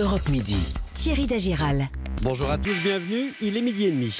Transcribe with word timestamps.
Europe 0.00 0.30
Midi. 0.30 0.56
Thierry 0.94 1.26
Dagiral. 1.26 1.90
Bonjour 2.22 2.50
à 2.50 2.56
tous, 2.56 2.72
bienvenue. 2.82 3.34
Il 3.42 3.58
est 3.58 3.60
midi 3.60 3.84
et 3.84 3.90
demi. 3.90 4.16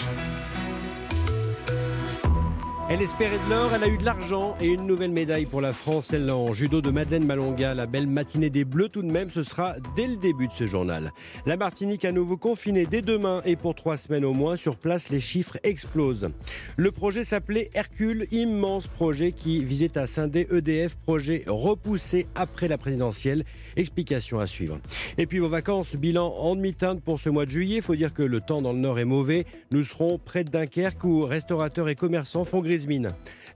Elle 2.92 3.03
espérait 3.03 3.38
de 3.38 3.50
l'or, 3.50 3.71
elle 3.72 3.84
a 3.84 3.88
eu 3.88 3.98
de 3.98 4.04
l'argent 4.04 4.56
et 4.61 4.66
une 4.66 4.84
nouvelle 4.84 5.12
médaille 5.12 5.46
pour 5.46 5.61
la 5.61 5.72
France. 5.72 6.12
Elle 6.12 6.29
en 6.29 6.52
judo 6.52 6.80
de 6.80 6.90
Madeleine 6.90 7.24
Malonga. 7.24 7.72
La 7.72 7.86
belle 7.86 8.09
matinée 8.09 8.50
des 8.50 8.64
Bleus 8.64 8.88
tout 8.88 9.02
de 9.02 9.12
même, 9.12 9.30
ce 9.30 9.45
sera 9.45 9.77
dès 9.95 10.09
le 10.09 10.16
début 10.16 10.48
de 10.48 10.52
ce 10.52 10.66
journal. 10.66 11.12
La 11.46 11.57
Martinique 11.57 12.04
à 12.04 12.11
nouveau 12.11 12.36
confinée 12.36 12.86
dès 12.86 13.00
demain 13.00 13.43
et 13.45 13.54
pour 13.54 13.76
trois 13.76 13.96
semaines 13.96 14.25
au 14.25 14.32
moins. 14.32 14.57
Sur 14.57 14.76
place, 14.76 15.08
les 15.08 15.21
chiffres 15.21 15.57
explosent. 15.62 16.30
Le 16.76 16.90
projet 16.90 17.22
s'appelait 17.22 17.71
Hercule, 17.75 18.26
immense 18.32 18.89
projet 18.89 19.30
qui 19.30 19.64
visait 19.64 19.96
à 19.96 20.09
scinder 20.09 20.48
EDF, 20.50 20.96
projet 20.96 21.45
repoussé 21.46 22.27
après 22.34 22.66
la 22.66 22.77
présidentielle. 22.77 23.45
Explication 23.77 24.41
à 24.41 24.48
suivre. 24.48 24.80
Et 25.16 25.27
puis 25.27 25.38
vos 25.38 25.48
vacances, 25.48 25.95
bilan 25.95 26.34
en 26.36 26.57
demi-teinte 26.57 27.00
pour 27.02 27.21
ce 27.21 27.29
mois 27.29 27.46
de 27.46 27.50
juillet. 27.52 27.77
Il 27.77 27.82
faut 27.82 27.94
dire 27.94 28.13
que 28.13 28.25
le 28.25 28.41
temps 28.41 28.61
dans 28.61 28.72
le 28.72 28.80
nord 28.80 28.99
est 28.99 29.04
mauvais. 29.04 29.46
Nous 29.71 29.85
serons 29.85 30.18
près 30.18 30.43
de 30.43 30.50
Dunkerque 30.50 31.04
où 31.04 31.21
restaurateurs 31.21 31.88
et 31.88 31.94
commerçants 31.94 32.44
font 32.44 32.58
grise 32.58 32.80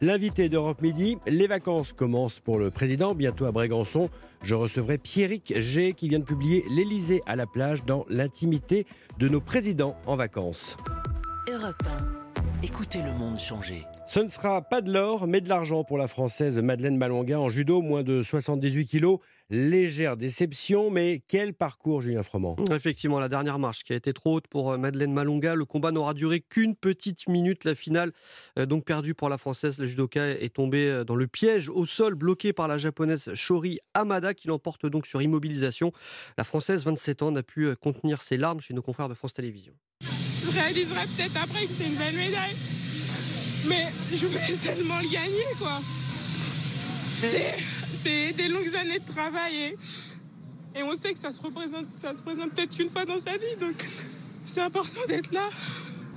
L'invité 0.00 0.48
d'Europe 0.48 0.82
Midi, 0.82 1.18
les 1.26 1.46
vacances 1.46 1.92
commencent 1.92 2.40
pour 2.40 2.58
le 2.58 2.70
président, 2.70 3.14
bientôt 3.14 3.46
à 3.46 3.52
Brégançon. 3.52 4.10
Je 4.42 4.54
recevrai 4.54 4.98
Pierrick 4.98 5.58
G 5.58 5.94
qui 5.94 6.08
vient 6.08 6.18
de 6.18 6.24
publier 6.24 6.64
L'Elysée 6.68 7.22
à 7.26 7.36
la 7.36 7.46
plage 7.46 7.84
dans 7.84 8.04
l'intimité 8.08 8.86
de 9.18 9.28
nos 9.28 9.40
présidents 9.40 9.96
en 10.06 10.16
vacances. 10.16 10.76
Europe 11.48 11.82
1. 11.86 12.24
Écoutez 12.62 13.02
le 13.02 13.12
monde 13.12 13.38
changer. 13.38 13.84
Ce 14.06 14.20
ne 14.20 14.28
sera 14.28 14.62
pas 14.62 14.80
de 14.80 14.92
l'or, 14.92 15.26
mais 15.26 15.40
de 15.40 15.48
l'argent 15.48 15.84
pour 15.84 15.98
la 15.98 16.06
Française 16.06 16.58
Madeleine 16.58 16.96
Malonga 16.96 17.38
en 17.38 17.48
judo, 17.48 17.80
moins 17.80 18.02
de 18.02 18.22
78 18.22 18.86
kilos. 18.86 19.18
Légère 19.50 20.16
déception, 20.16 20.90
mais 20.90 21.22
quel 21.28 21.52
parcours, 21.52 22.00
Julien 22.00 22.22
Froment? 22.22 22.56
Effectivement, 22.70 23.20
la 23.20 23.28
dernière 23.28 23.58
marche 23.58 23.84
qui 23.84 23.92
a 23.92 23.96
été 23.96 24.14
trop 24.14 24.36
haute 24.36 24.46
pour 24.48 24.72
euh, 24.72 24.78
Madeleine 24.78 25.12
Malonga. 25.12 25.54
Le 25.54 25.66
combat 25.66 25.92
n'aura 25.92 26.14
duré 26.14 26.40
qu'une 26.40 26.74
petite 26.74 27.28
minute. 27.28 27.64
La 27.64 27.74
finale, 27.74 28.12
euh, 28.58 28.64
donc 28.64 28.84
perdue 28.84 29.14
pour 29.14 29.28
la 29.28 29.36
Française, 29.36 29.78
la 29.78 29.84
judoka 29.84 30.30
est 30.30 30.54
tombée 30.54 30.88
euh, 30.88 31.04
dans 31.04 31.14
le 31.14 31.26
piège 31.26 31.68
au 31.68 31.84
sol, 31.84 32.14
bloqué 32.14 32.54
par 32.54 32.68
la 32.68 32.78
Japonaise 32.78 33.34
Shori 33.34 33.80
Hamada, 33.92 34.32
qui 34.32 34.48
l'emporte 34.48 34.86
donc 34.86 35.06
sur 35.06 35.20
immobilisation. 35.20 35.92
La 36.38 36.44
Française, 36.44 36.84
27 36.84 37.22
ans, 37.22 37.30
n'a 37.30 37.42
pu 37.42 37.76
contenir 37.76 38.22
ses 38.22 38.38
larmes 38.38 38.60
chez 38.60 38.72
nos 38.72 38.82
confrères 38.82 39.10
de 39.10 39.14
France 39.14 39.34
Télévisions. 39.34 39.74
Je 40.00 40.50
réaliserai 40.50 41.02
peut-être 41.16 41.36
après 41.42 41.66
que 41.66 41.72
c'est 41.72 41.86
une 41.86 41.96
belle 41.96 42.16
médaille. 42.16 42.54
Mais 43.68 43.86
je 44.10 44.26
voulais 44.26 44.56
tellement 44.56 45.00
le 45.00 45.10
gagner, 45.10 45.44
quoi. 45.58 45.80
C'est 47.20 47.54
des 48.04 48.48
longues 48.48 48.74
années 48.76 48.98
de 48.98 49.06
travail 49.06 49.76
et, 50.76 50.82
on 50.82 50.94
sait 50.96 51.12
que 51.12 51.18
ça 51.18 51.30
se 51.30 51.40
représente, 51.40 51.86
ça 51.96 52.16
se 52.16 52.22
présente 52.22 52.50
peut-être 52.50 52.74
qu'une 52.76 52.88
fois 52.88 53.04
dans 53.04 53.18
sa 53.18 53.32
vie, 53.32 53.56
donc 53.60 53.76
c'est 54.44 54.60
important 54.60 55.00
d'être 55.08 55.32
là. 55.32 55.48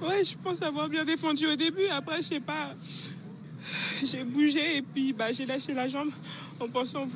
Ouais, 0.02 0.24
je 0.24 0.36
pense 0.36 0.62
avoir 0.62 0.90
bien 0.90 1.06
défendu 1.06 1.48
au 1.48 1.56
début. 1.56 1.88
Après, 1.88 2.18
je 2.18 2.28
sais 2.28 2.40
pas, 2.40 2.76
j'ai 4.04 4.24
bougé 4.24 4.78
et 4.78 4.82
puis 4.82 5.14
bah, 5.14 5.32
j'ai 5.32 5.46
lâché 5.46 5.74
la 5.74 5.88
jambe 5.88 6.10
en 6.60 6.68
pensant 6.68 7.08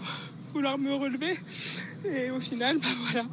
vouloir 0.53 0.77
me 0.77 0.93
relever. 0.93 1.37
Et 2.05 2.31
au 2.31 2.39
final, 2.39 2.77
bah 2.77 2.87
voilà, 3.11 3.25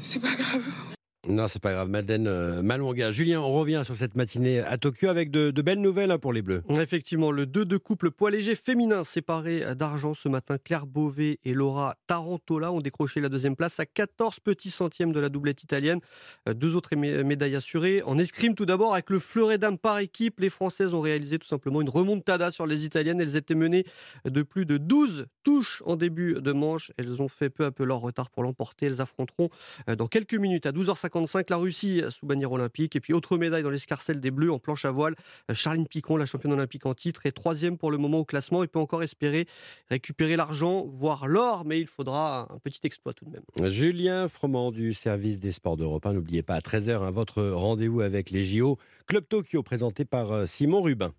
c'est 0.00 0.20
pas 0.20 0.34
grave. 0.34 0.89
Non, 1.28 1.48
c'est 1.48 1.60
pas 1.60 1.72
grave. 1.72 1.90
Madeleine 1.90 2.26
euh, 2.26 2.62
Malonga. 2.62 3.12
Julien, 3.12 3.40
on 3.40 3.50
revient 3.50 3.82
sur 3.84 3.94
cette 3.94 4.16
matinée 4.16 4.60
à 4.60 4.78
Tokyo 4.78 5.06
avec 5.08 5.30
de, 5.30 5.50
belles 5.60 5.80
nouvelles 5.80 6.10
hein, 6.10 6.18
pour 6.18 6.32
les 6.32 6.40
Bleus. 6.40 6.62
Effectivement, 6.70 7.30
le 7.30 7.44
2 7.44 7.66
de 7.66 7.76
couple 7.76 8.10
poids 8.10 8.30
léger 8.30 8.54
féminin 8.54 9.04
séparé 9.04 9.62
d'argent 9.74 10.14
ce 10.14 10.30
matin. 10.30 10.56
Claire 10.56 10.86
Beauvais 10.86 11.38
et 11.44 11.52
Laura 11.52 11.94
Tarantola 12.06 12.72
ont 12.72 12.80
décroché 12.80 13.20
la 13.20 13.28
deuxième 13.28 13.54
place 13.54 13.78
à 13.80 13.84
14 13.84 14.40
petits 14.40 14.70
centièmes 14.70 15.12
de 15.12 15.20
la 15.20 15.28
doublette 15.28 15.62
italienne. 15.62 16.00
Euh, 16.48 16.54
deux 16.54 16.74
autres 16.74 16.96
médailles 16.96 17.54
assurées. 17.54 18.02
En 18.04 18.16
escrime, 18.16 18.54
tout 18.54 18.64
d'abord, 18.64 18.94
avec 18.94 19.10
le 19.10 19.18
fleuret 19.18 19.58
d'âme 19.58 19.76
par 19.76 19.98
équipe, 19.98 20.40
les 20.40 20.50
Françaises 20.50 20.94
ont 20.94 21.02
réalisé 21.02 21.38
tout 21.38 21.48
simplement 21.48 21.82
une 21.82 21.90
remontada 21.90 22.50
sur 22.50 22.66
les 22.66 22.86
Italiennes. 22.86 23.20
Elles 23.20 23.36
étaient 23.36 23.54
menées 23.54 23.84
de 24.24 24.40
plus 24.40 24.64
de 24.64 24.78
12 24.78 25.26
touches 25.42 25.82
en 25.84 25.96
début 25.96 26.36
de 26.40 26.52
manche. 26.52 26.92
Elles 26.96 27.20
ont 27.20 27.28
fait 27.28 27.50
peu 27.50 27.66
à 27.66 27.70
peu 27.70 27.84
leur 27.84 28.00
retard 28.00 28.30
pour 28.30 28.42
l'emporter. 28.42 28.86
Elles 28.86 29.02
affronteront 29.02 29.50
euh, 29.90 29.96
dans 29.96 30.06
quelques 30.06 30.34
minutes 30.34 30.64
à 30.64 30.72
12h50 30.72 31.09
la 31.48 31.56
Russie 31.56 32.02
sous 32.10 32.26
bannière 32.26 32.52
olympique. 32.52 32.96
Et 32.96 33.00
puis 33.00 33.12
autre 33.12 33.36
médaille 33.36 33.62
dans 33.62 33.70
l'escarcelle 33.70 34.20
des 34.20 34.30
Bleus 34.30 34.52
en 34.52 34.58
planche 34.58 34.84
à 34.84 34.90
voile. 34.90 35.14
Euh, 35.50 35.54
Charline 35.54 35.86
Picon, 35.86 36.16
la 36.16 36.26
championne 36.26 36.52
olympique 36.52 36.86
en 36.86 36.94
titre, 36.94 37.26
est 37.26 37.32
troisième 37.32 37.78
pour 37.78 37.90
le 37.90 37.98
moment 37.98 38.18
au 38.18 38.24
classement. 38.24 38.62
Il 38.62 38.68
peut 38.68 38.78
encore 38.78 39.02
espérer 39.02 39.46
récupérer 39.90 40.36
l'argent, 40.36 40.84
voire 40.86 41.26
l'or, 41.26 41.64
mais 41.64 41.80
il 41.80 41.86
faudra 41.86 42.48
un 42.50 42.58
petit 42.58 42.80
exploit 42.84 43.12
tout 43.12 43.24
de 43.24 43.30
même. 43.30 43.70
Julien 43.70 44.28
Froment 44.28 44.70
du 44.70 44.94
service 44.94 45.38
des 45.38 45.52
sports 45.52 45.76
d'Europe 45.76 46.06
1. 46.06 46.14
N'oubliez 46.14 46.42
pas 46.42 46.54
à 46.54 46.60
13h 46.60 47.02
hein, 47.02 47.10
votre 47.10 47.42
rendez-vous 47.42 48.00
avec 48.00 48.30
les 48.30 48.44
JO. 48.44 48.78
Club 49.06 49.26
Tokyo 49.28 49.62
présenté 49.62 50.04
par 50.04 50.32
euh, 50.32 50.46
Simon 50.46 50.82
Rubin. 50.82 51.12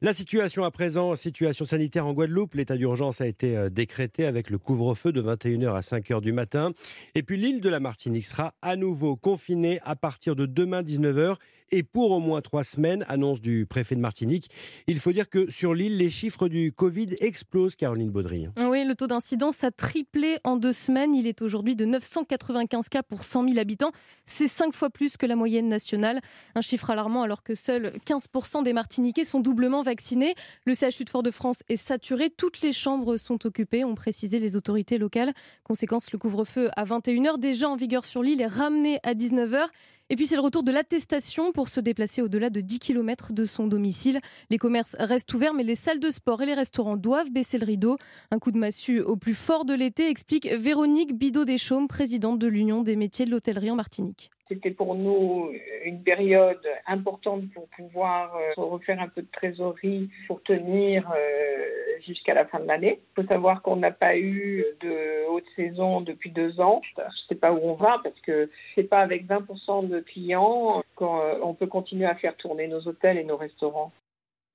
La 0.00 0.12
situation 0.12 0.62
à 0.62 0.70
présent, 0.70 1.16
situation 1.16 1.64
sanitaire 1.64 2.06
en 2.06 2.12
Guadeloupe, 2.12 2.54
l'état 2.54 2.76
d'urgence 2.76 3.20
a 3.20 3.26
été 3.26 3.56
euh, 3.56 3.68
décrété 3.68 4.26
avec 4.26 4.48
le 4.48 4.56
couvre-feu 4.56 5.10
de 5.10 5.20
21h 5.20 5.74
à 5.74 5.80
5h 5.80 6.20
du 6.20 6.30
matin. 6.30 6.70
Et 7.16 7.24
puis 7.24 7.36
l'île 7.36 7.60
de 7.60 7.68
la 7.68 7.80
Martinique 7.80 8.26
sera 8.26 8.54
à 8.62 8.76
nouveau 8.76 9.16
confinée 9.16 9.80
à 9.82 9.96
partir 9.96 10.36
de 10.36 10.46
demain 10.46 10.82
19h 10.82 11.34
et 11.70 11.82
pour 11.82 12.10
au 12.10 12.20
moins 12.20 12.40
trois 12.40 12.64
semaines, 12.64 13.04
annonce 13.08 13.40
du 13.40 13.66
préfet 13.66 13.94
de 13.94 14.00
Martinique. 14.00 14.48
Il 14.86 14.98
faut 14.98 15.12
dire 15.12 15.28
que 15.28 15.50
sur 15.50 15.74
l'île, 15.74 15.96
les 15.96 16.10
chiffres 16.10 16.48
du 16.48 16.72
Covid 16.72 17.16
explosent, 17.20 17.76
Caroline 17.76 18.10
Baudry. 18.10 18.48
Oui, 18.58 18.84
le 18.84 18.94
taux 18.94 19.06
d'incidence 19.06 19.64
a 19.64 19.70
triplé 19.70 20.38
en 20.44 20.56
deux 20.56 20.72
semaines. 20.72 21.14
Il 21.14 21.26
est 21.26 21.42
aujourd'hui 21.42 21.76
de 21.76 21.84
995 21.84 22.88
cas 22.88 23.02
pour 23.02 23.24
100 23.24 23.48
000 23.48 23.58
habitants. 23.58 23.92
C'est 24.26 24.48
cinq 24.48 24.74
fois 24.74 24.90
plus 24.90 25.16
que 25.16 25.26
la 25.26 25.36
moyenne 25.36 25.68
nationale. 25.68 26.20
Un 26.54 26.60
chiffre 26.60 26.90
alarmant 26.90 27.22
alors 27.22 27.42
que 27.42 27.54
seuls 27.54 27.92
15% 28.06 28.62
des 28.62 28.72
Martiniquais 28.72 29.24
sont 29.24 29.40
doublement 29.40 29.82
vaccinés. 29.82 30.34
Le 30.64 30.74
CHU 30.74 31.04
de 31.04 31.10
Fort-de-France 31.10 31.60
est 31.68 31.76
saturé. 31.76 32.30
Toutes 32.30 32.60
les 32.60 32.72
chambres 32.72 33.16
sont 33.16 33.46
occupées, 33.46 33.84
ont 33.84 33.94
précisé 33.94 34.38
les 34.38 34.56
autorités 34.56 34.98
locales. 34.98 35.32
Conséquence, 35.64 36.12
le 36.12 36.18
couvre-feu 36.18 36.70
à 36.76 36.84
21h, 36.84 37.38
déjà 37.38 37.68
en 37.68 37.76
vigueur 37.76 38.04
sur 38.04 38.22
l'île, 38.22 38.40
est 38.40 38.46
ramené 38.46 38.98
à 39.02 39.14
19h. 39.14 39.66
Et 40.10 40.16
puis 40.16 40.26
c'est 40.26 40.36
le 40.36 40.40
retour 40.40 40.62
de 40.62 40.72
l'attestation 40.72 41.52
pour 41.52 41.68
se 41.68 41.80
déplacer 41.80 42.22
au-delà 42.22 42.48
de 42.48 42.62
10 42.62 42.78
km 42.78 43.34
de 43.34 43.44
son 43.44 43.66
domicile. 43.66 44.20
Les 44.48 44.56
commerces 44.56 44.96
restent 44.98 45.32
ouverts, 45.34 45.52
mais 45.52 45.64
les 45.64 45.74
salles 45.74 46.00
de 46.00 46.10
sport 46.10 46.40
et 46.40 46.46
les 46.46 46.54
restaurants 46.54 46.96
doivent 46.96 47.30
baisser 47.30 47.58
le 47.58 47.66
rideau. 47.66 47.98
Un 48.30 48.38
coup 48.38 48.50
de 48.50 48.58
massue 48.58 49.00
au 49.00 49.16
plus 49.16 49.34
fort 49.34 49.66
de 49.66 49.74
l'été, 49.74 50.08
explique 50.08 50.46
Véronique 50.46 51.14
Bidot-Deschaumes, 51.14 51.88
présidente 51.88 52.38
de 52.38 52.46
l'Union 52.46 52.82
des 52.82 52.96
métiers 52.96 53.26
de 53.26 53.30
l'hôtellerie 53.30 53.70
en 53.70 53.76
Martinique. 53.76 54.30
C'était 54.48 54.70
pour 54.70 54.94
nous 54.94 55.50
une 55.84 56.02
période 56.02 56.66
importante 56.86 57.50
pour 57.52 57.68
pouvoir 57.68 58.34
euh, 58.36 58.52
refaire 58.56 59.00
un 59.00 59.08
peu 59.08 59.22
de 59.22 59.28
trésorerie 59.30 60.08
pour 60.26 60.42
tenir 60.42 61.10
euh, 61.10 62.00
jusqu'à 62.06 62.34
la 62.34 62.46
fin 62.46 62.60
de 62.60 62.66
l'année. 62.66 63.00
Il 63.00 63.22
faut 63.22 63.28
savoir 63.28 63.62
qu'on 63.62 63.76
n'a 63.76 63.90
pas 63.90 64.16
eu 64.16 64.64
de 64.80 65.28
haute 65.28 65.44
saison 65.56 66.00
depuis 66.00 66.30
deux 66.30 66.60
ans. 66.60 66.80
Je 66.96 67.02
ne 67.02 67.06
sais 67.28 67.34
pas 67.34 67.52
où 67.52 67.60
on 67.62 67.74
va 67.74 68.00
parce 68.02 68.18
que 68.20 68.50
c'est 68.74 68.84
pas 68.84 69.00
avec 69.00 69.26
20% 69.26 69.88
de 69.88 70.00
clients 70.00 70.82
qu'on 70.96 71.54
peut 71.54 71.66
continuer 71.66 72.06
à 72.06 72.14
faire 72.14 72.36
tourner 72.36 72.68
nos 72.68 72.80
hôtels 72.88 73.18
et 73.18 73.24
nos 73.24 73.36
restaurants. 73.36 73.92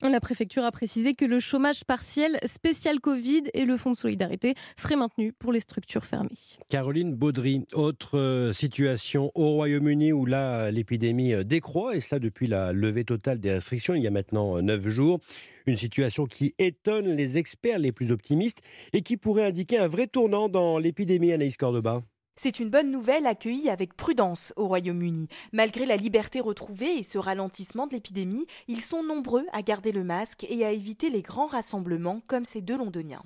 La 0.09 0.19
préfecture 0.19 0.66
a 0.66 0.72
précisé 0.72 1.14
que 1.14 1.24
le 1.24 1.40
chômage 1.40 1.86
partiel 1.86 2.38
spécial 2.46 3.00
Covid 3.00 3.44
et 3.53 3.64
le 3.64 3.78
fonds 3.78 3.91
de 3.91 3.96
solidarité 3.96 4.53
seraient 4.75 4.97
maintenus 4.97 5.31
pour 5.40 5.53
les 5.53 5.62
structures 5.62 6.03
fermées. 6.03 6.30
Caroline 6.68 7.14
Baudry, 7.14 7.66
autre 7.74 8.18
euh, 8.18 8.52
situation 8.52 9.31
au 9.34 9.53
Royaume-Uni 9.53 10.12
où 10.12 10.25
là 10.25 10.72
l'épidémie 10.72 11.34
euh, 11.34 11.46
décroît 11.46 11.96
et 11.96 12.02
cela 12.02 12.19
depuis 12.19 12.47
la 12.47 12.74
levée 12.74 13.06
totale 13.06 13.40
des 13.40 13.53
restrictions 13.53 13.94
il 13.94 14.03
y 14.03 14.08
a 14.08 14.12
maintenant 14.12 14.58
euh, 14.58 14.62
neuf 14.62 14.86
jours. 14.90 15.22
Une 15.68 15.78
situation 15.78 16.25
qui 16.25 16.53
étonne 16.59 17.16
les 17.16 17.38
experts 17.38 17.80
les 17.80 17.94
plus 17.94 18.12
optimistes 18.12 18.59
et 18.92 19.03
qui 19.03 19.16
pourrait 19.16 19.46
indiquer 19.46 19.78
un 19.78 19.88
vrai 19.88 20.08
tournant 20.08 20.50
dans 20.50 20.80
l'épidémie 20.80 21.31
Anaïs 21.31 21.56
Cordoba. 21.56 22.03
C'est 22.35 22.59
une 22.59 22.69
bonne 22.69 22.89
nouvelle 22.89 23.27
accueillie 23.27 23.69
avec 23.69 23.95
prudence 23.95 24.53
au 24.57 24.68
Royaume-Uni. 24.68 25.27
Malgré 25.51 25.85
la 25.85 25.97
liberté 25.97 26.39
retrouvée 26.39 26.97
et 26.97 27.03
ce 27.03 27.19
ralentissement 27.19 27.85
de 27.85 27.94
l'épidémie, 27.94 28.47
ils 28.68 28.81
sont 28.81 29.03
nombreux 29.03 29.45
à 29.53 29.62
garder 29.62 29.91
le 29.91 30.03
masque 30.03 30.45
et 30.50 30.65
à 30.65 30.71
éviter 30.71 31.12
les 31.12 31.21
grands 31.21 31.45
rassemblements 31.45 32.21
comme 32.25 32.44
ces 32.44 32.62
deux 32.62 32.77
londoniens. 32.77 33.21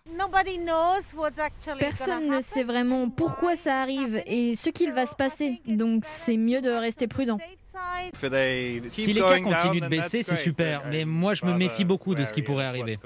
Personne 1.80 2.28
ne 2.28 2.42
sait 2.42 2.64
vraiment 2.64 3.10
pourquoi 3.10 3.56
ça 3.56 3.82
arrive 3.82 4.22
et 4.26 4.56
ce 4.56 4.70
qu'il 4.70 4.92
va 4.92 5.06
se 5.06 5.16
passer, 5.16 5.62
donc 5.66 6.04
c'est 6.06 6.38
mieux 6.38 6.62
de 6.62 6.70
rester 6.70 7.08
prudent. 7.08 7.38
Si 8.84 9.14
les 9.14 9.22
cas 9.22 9.40
continuent 9.40 9.82
de 9.82 9.88
baisser, 9.88 10.24
c'est 10.24 10.36
super, 10.36 10.88
mais 10.88 11.06
moi 11.06 11.34
je 11.34 11.46
me 11.46 11.54
méfie 11.54 11.86
beaucoup 11.86 12.16
de 12.16 12.26
ce 12.26 12.34
qui 12.34 12.42
pourrait 12.42 12.66
arriver. 12.66 12.98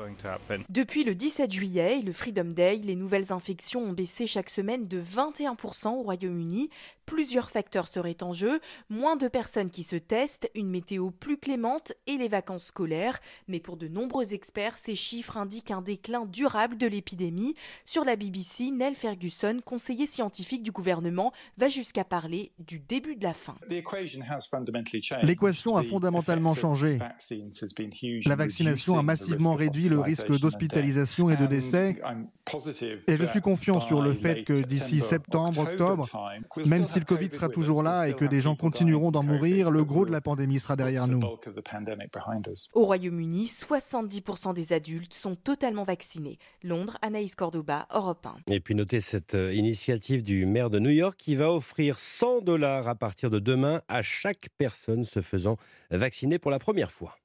Depuis 0.69 1.03
le 1.03 1.15
17 1.15 1.51
juillet 1.51 1.99
et 1.99 2.01
le 2.01 2.11
Freedom 2.11 2.45
Day, 2.45 2.77
les 2.83 2.95
nouvelles 2.95 3.31
infections 3.31 3.83
ont 3.83 3.93
baissé 3.93 4.27
chaque 4.27 4.49
semaine 4.49 4.87
de 4.87 5.01
21% 5.01 5.89
au 5.89 6.01
Royaume-Uni. 6.03 6.69
Plusieurs 7.05 7.49
facteurs 7.49 7.87
seraient 7.87 8.23
en 8.23 8.31
jeu, 8.31 8.61
moins 8.89 9.17
de 9.17 9.27
personnes 9.27 9.69
qui 9.69 9.83
se 9.83 9.97
testent, 9.97 10.49
une 10.55 10.69
météo 10.69 11.11
plus 11.11 11.37
clémente 11.37 11.91
et 12.07 12.17
les 12.17 12.29
vacances 12.29 12.67
scolaires. 12.67 13.19
Mais 13.47 13.59
pour 13.59 13.75
de 13.75 13.87
nombreux 13.87 14.33
experts, 14.33 14.77
ces 14.77 14.95
chiffres 14.95 15.35
indiquent 15.35 15.71
un 15.71 15.81
déclin 15.81 16.25
durable 16.25 16.77
de 16.77 16.87
l'épidémie. 16.87 17.55
Sur 17.85 18.05
la 18.05 18.15
BBC, 18.15 18.71
Neil 18.71 18.95
Ferguson, 18.95 19.59
conseiller 19.65 20.07
scientifique 20.07 20.63
du 20.63 20.71
gouvernement, 20.71 21.33
va 21.57 21.67
jusqu'à 21.67 22.05
parler 22.05 22.53
du 22.59 22.79
début 22.79 23.15
de 23.15 23.23
la 23.23 23.33
fin. 23.33 23.55
L'équation 25.23 25.77
a 25.77 25.83
fondamentalement 25.83 26.55
changé. 26.55 26.99
La 28.25 28.35
vaccination 28.35 28.97
a 28.97 29.03
massivement 29.03 29.55
réduit 29.55 29.89
le 29.89 29.99
risque 29.99 30.39
d'hospitalisation 30.39 31.29
et 31.29 31.37
de 31.37 31.45
décès. 31.45 32.01
Et 33.07 33.17
je 33.17 33.25
suis 33.25 33.41
confiant 33.41 33.79
sur 33.79 34.01
le 34.01 34.13
fait 34.13 34.43
que 34.43 34.53
d'ici 34.53 34.99
septembre, 34.99 35.59
octobre, 35.59 36.07
même 36.65 36.85
si 36.85 36.99
le 36.99 37.05
Covid 37.05 37.31
sera 37.31 37.49
toujours 37.49 37.83
là 37.83 38.07
et 38.07 38.13
que 38.13 38.25
des 38.25 38.41
gens 38.41 38.55
continueront 38.55 39.11
d'en 39.11 39.23
mourir, 39.23 39.71
le 39.71 39.83
gros 39.83 40.05
de 40.05 40.11
la 40.11 40.21
pandémie 40.21 40.59
sera 40.59 40.75
derrière 40.75 41.07
nous. 41.07 41.21
Au 42.73 42.85
Royaume-Uni, 42.85 43.45
70% 43.45 44.53
des 44.53 44.73
adultes 44.73 45.13
sont 45.13 45.35
totalement 45.35 45.83
vaccinés. 45.83 46.37
Londres, 46.63 46.97
Anaïs 47.01 47.35
Cordoba, 47.35 47.87
Europe 47.93 48.25
1. 48.25 48.53
Et 48.53 48.59
puis 48.59 48.75
notez 48.75 49.01
cette 49.01 49.35
euh, 49.35 49.53
initiative 49.53 50.23
du 50.23 50.45
maire 50.45 50.69
de 50.69 50.79
New 50.79 50.89
York 50.89 51.15
qui 51.17 51.35
va 51.35 51.51
offrir 51.51 51.99
100 51.99 52.41
dollars 52.41 52.87
à 52.87 52.95
partir 52.95 53.29
de 53.29 53.39
demain 53.39 53.81
à 53.87 54.01
chaque 54.01 54.40
personne 54.57 55.03
se 55.03 55.21
faisant 55.21 55.57
vacciner 55.89 56.39
pour 56.39 56.51
la 56.51 56.59
première 56.59 56.91
fois. 56.91 57.17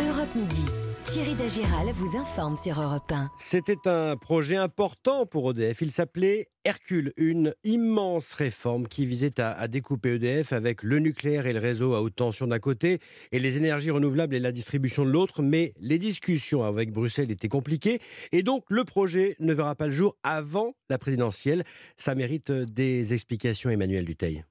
Europe 0.00 0.34
Midi. 0.34 0.64
Thierry 1.04 1.34
Dagiral 1.34 1.90
vous 1.92 2.18
informe 2.18 2.56
sur 2.58 2.78
Europe 2.78 3.10
1. 3.10 3.30
C'était 3.38 3.88
un 3.88 4.14
projet 4.16 4.56
important 4.56 5.24
pour 5.24 5.50
EDF. 5.50 5.80
Il 5.80 5.90
s'appelait 5.90 6.48
Hercule, 6.64 7.14
une 7.16 7.54
immense 7.64 8.34
réforme 8.34 8.86
qui 8.86 9.06
visait 9.06 9.40
à, 9.40 9.52
à, 9.52 9.68
découper 9.68 10.16
EDF 10.16 10.52
avec 10.52 10.82
le 10.82 10.98
nucléaire 10.98 11.46
et 11.46 11.54
le 11.54 11.60
réseau 11.60 11.94
à 11.94 12.02
haute 12.02 12.14
tension 12.14 12.46
d'un 12.46 12.58
côté 12.58 12.98
et 13.32 13.38
les 13.38 13.56
énergies 13.56 13.90
renouvelables 13.90 14.34
et 14.34 14.38
la 14.38 14.52
distribution 14.52 15.06
de 15.06 15.10
l'autre. 15.10 15.40
Mais 15.40 15.72
les 15.80 15.98
discussions 15.98 16.62
avec 16.62 16.92
Bruxelles 16.92 17.30
étaient 17.30 17.48
compliquées 17.48 18.00
et 18.32 18.42
donc 18.42 18.64
le 18.68 18.84
projet 18.84 19.34
ne 19.40 19.54
verra 19.54 19.76
pas 19.76 19.86
le 19.86 19.92
jour 19.92 20.14
avant 20.22 20.74
la 20.90 20.98
présidentielle. 20.98 21.64
Ça 21.96 22.14
mérite 22.14 22.52
des 22.52 23.14
explications, 23.14 23.70
Emmanuel 23.70 24.04
Duteil. 24.04 24.44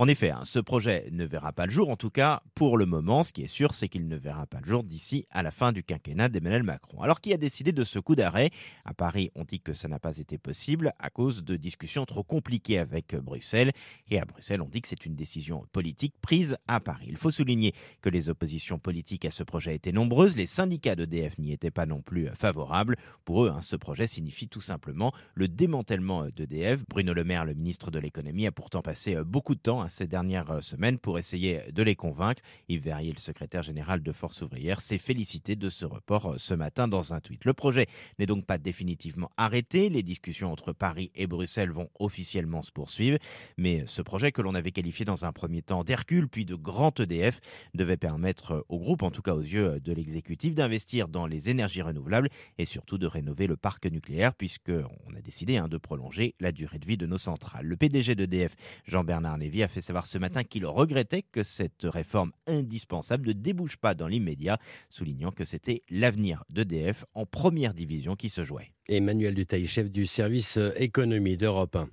En 0.00 0.06
effet, 0.06 0.30
hein, 0.30 0.42
ce 0.44 0.60
projet 0.60 1.08
ne 1.10 1.24
verra 1.24 1.52
pas 1.52 1.66
le 1.66 1.72
jour, 1.72 1.90
en 1.90 1.96
tout 1.96 2.10
cas 2.10 2.40
pour 2.54 2.78
le 2.78 2.86
moment. 2.86 3.24
Ce 3.24 3.32
qui 3.32 3.42
est 3.42 3.48
sûr, 3.48 3.74
c'est 3.74 3.88
qu'il 3.88 4.06
ne 4.06 4.14
verra 4.14 4.46
pas 4.46 4.60
le 4.60 4.64
jour 4.68 4.84
d'ici 4.84 5.26
à 5.32 5.42
la 5.42 5.50
fin 5.50 5.72
du 5.72 5.82
quinquennat 5.82 6.28
d'Emmanuel 6.28 6.62
Macron. 6.62 7.02
Alors 7.02 7.20
qui 7.20 7.32
a 7.32 7.36
décidé 7.36 7.72
de 7.72 7.82
ce 7.82 7.98
coup 7.98 8.14
d'arrêt? 8.14 8.50
À 8.84 8.94
Paris, 8.94 9.32
on 9.34 9.42
dit 9.42 9.58
que 9.58 9.72
ça 9.72 9.88
n'a 9.88 9.98
pas 9.98 10.18
été 10.18 10.38
possible 10.38 10.92
à 11.00 11.10
cause 11.10 11.42
de 11.42 11.56
discussions 11.56 12.04
trop 12.04 12.22
compliquées 12.22 12.78
avec 12.78 13.16
Bruxelles. 13.16 13.72
Et 14.08 14.20
à 14.20 14.24
Bruxelles, 14.24 14.62
on 14.62 14.68
dit 14.68 14.82
que 14.82 14.86
c'est 14.86 15.04
une 15.04 15.16
décision 15.16 15.66
politique 15.72 16.14
prise 16.22 16.56
à 16.68 16.78
Paris. 16.78 17.06
Il 17.08 17.16
faut 17.16 17.32
souligner 17.32 17.74
que 18.00 18.08
les 18.08 18.28
oppositions 18.28 18.78
politiques 18.78 19.24
à 19.24 19.32
ce 19.32 19.42
projet 19.42 19.74
étaient 19.74 19.90
nombreuses. 19.90 20.36
Les 20.36 20.46
syndicats 20.46 20.94
d'EDF 20.94 21.38
n'y 21.38 21.52
étaient 21.52 21.72
pas 21.72 21.86
non 21.86 22.02
plus 22.02 22.28
favorables. 22.36 22.94
Pour 23.24 23.46
eux, 23.46 23.50
hein, 23.50 23.62
ce 23.62 23.74
projet 23.74 24.06
signifie 24.06 24.46
tout 24.46 24.60
simplement 24.60 25.12
le 25.34 25.48
démantèlement 25.48 26.28
d'EDF. 26.28 26.84
Bruno 26.88 27.14
Le 27.14 27.24
Maire, 27.24 27.44
le 27.44 27.54
ministre 27.54 27.90
de 27.90 27.98
l'économie, 27.98 28.46
a 28.46 28.52
pourtant 28.52 28.80
passé 28.80 29.16
beaucoup 29.24 29.56
de 29.56 29.60
temps 29.60 29.87
ces 29.88 30.06
dernières 30.06 30.50
euh, 30.50 30.60
semaines 30.60 30.98
pour 30.98 31.18
essayer 31.18 31.60
de 31.72 31.82
les 31.82 31.96
convaincre. 31.96 32.42
Yves 32.68 32.82
Verrier, 32.82 33.12
le 33.12 33.18
secrétaire 33.18 33.62
général 33.62 34.02
de 34.02 34.12
Force 34.12 34.42
ouvrière, 34.42 34.80
s'est 34.80 34.98
félicité 34.98 35.56
de 35.56 35.68
ce 35.68 35.84
report 35.84 36.32
euh, 36.32 36.34
ce 36.38 36.54
matin 36.54 36.88
dans 36.88 37.14
un 37.14 37.20
tweet. 37.20 37.44
Le 37.44 37.52
projet 37.52 37.86
n'est 38.18 38.26
donc 38.26 38.46
pas 38.46 38.58
définitivement 38.58 39.30
arrêté. 39.36 39.88
Les 39.88 40.02
discussions 40.02 40.52
entre 40.52 40.72
Paris 40.72 41.10
et 41.14 41.26
Bruxelles 41.26 41.70
vont 41.70 41.90
officiellement 41.98 42.62
se 42.62 42.72
poursuivre. 42.72 43.18
Mais 43.56 43.84
ce 43.86 44.02
projet 44.02 44.32
que 44.32 44.42
l'on 44.42 44.54
avait 44.54 44.72
qualifié 44.72 45.04
dans 45.04 45.24
un 45.24 45.32
premier 45.32 45.62
temps 45.62 45.84
d'Hercule, 45.84 46.28
puis 46.28 46.44
de 46.44 46.54
grand 46.54 46.98
EDF, 47.00 47.40
devait 47.74 47.96
permettre 47.96 48.52
euh, 48.52 48.62
au 48.68 48.78
groupe, 48.78 49.02
en 49.02 49.10
tout 49.10 49.22
cas 49.22 49.34
aux 49.34 49.40
yeux 49.40 49.80
de 49.80 49.92
l'exécutif, 49.92 50.54
d'investir 50.54 51.08
dans 51.08 51.26
les 51.26 51.50
énergies 51.50 51.82
renouvelables 51.82 52.28
et 52.58 52.64
surtout 52.64 52.98
de 52.98 53.06
rénover 53.06 53.46
le 53.46 53.56
parc 53.56 53.86
nucléaire, 53.86 54.34
puisqu'on 54.34 55.14
a 55.16 55.20
décidé 55.20 55.56
hein, 55.56 55.68
de 55.68 55.78
prolonger 55.78 56.34
la 56.40 56.52
durée 56.52 56.78
de 56.78 56.86
vie 56.86 56.96
de 56.96 57.06
nos 57.06 57.18
centrales. 57.18 57.66
Le 57.66 57.76
PDG 57.76 58.14
d'EDF, 58.14 58.54
Jean-Bernard 58.84 59.38
Lévy, 59.38 59.62
a 59.62 59.68
fait 59.68 59.77
savoir 59.80 60.06
ce 60.06 60.18
matin 60.18 60.44
qu'il 60.44 60.66
regrettait 60.66 61.22
que 61.22 61.42
cette 61.42 61.84
réforme 61.84 62.32
indispensable 62.46 63.28
ne 63.28 63.32
débouche 63.32 63.76
pas 63.76 63.94
dans 63.94 64.06
l'immédiat, 64.06 64.58
soulignant 64.88 65.30
que 65.30 65.44
c'était 65.44 65.82
l'avenir 65.90 66.44
d'EDF 66.50 67.04
en 67.14 67.26
première 67.26 67.74
division 67.74 68.16
qui 68.16 68.28
se 68.28 68.44
jouait. 68.44 68.72
Emmanuel 68.88 69.34
Dutaille, 69.34 69.66
chef 69.66 69.90
du 69.90 70.06
service 70.06 70.56
euh, 70.56 70.72
économie 70.76 71.36
d'Europe 71.36 71.76
1. 71.76 71.88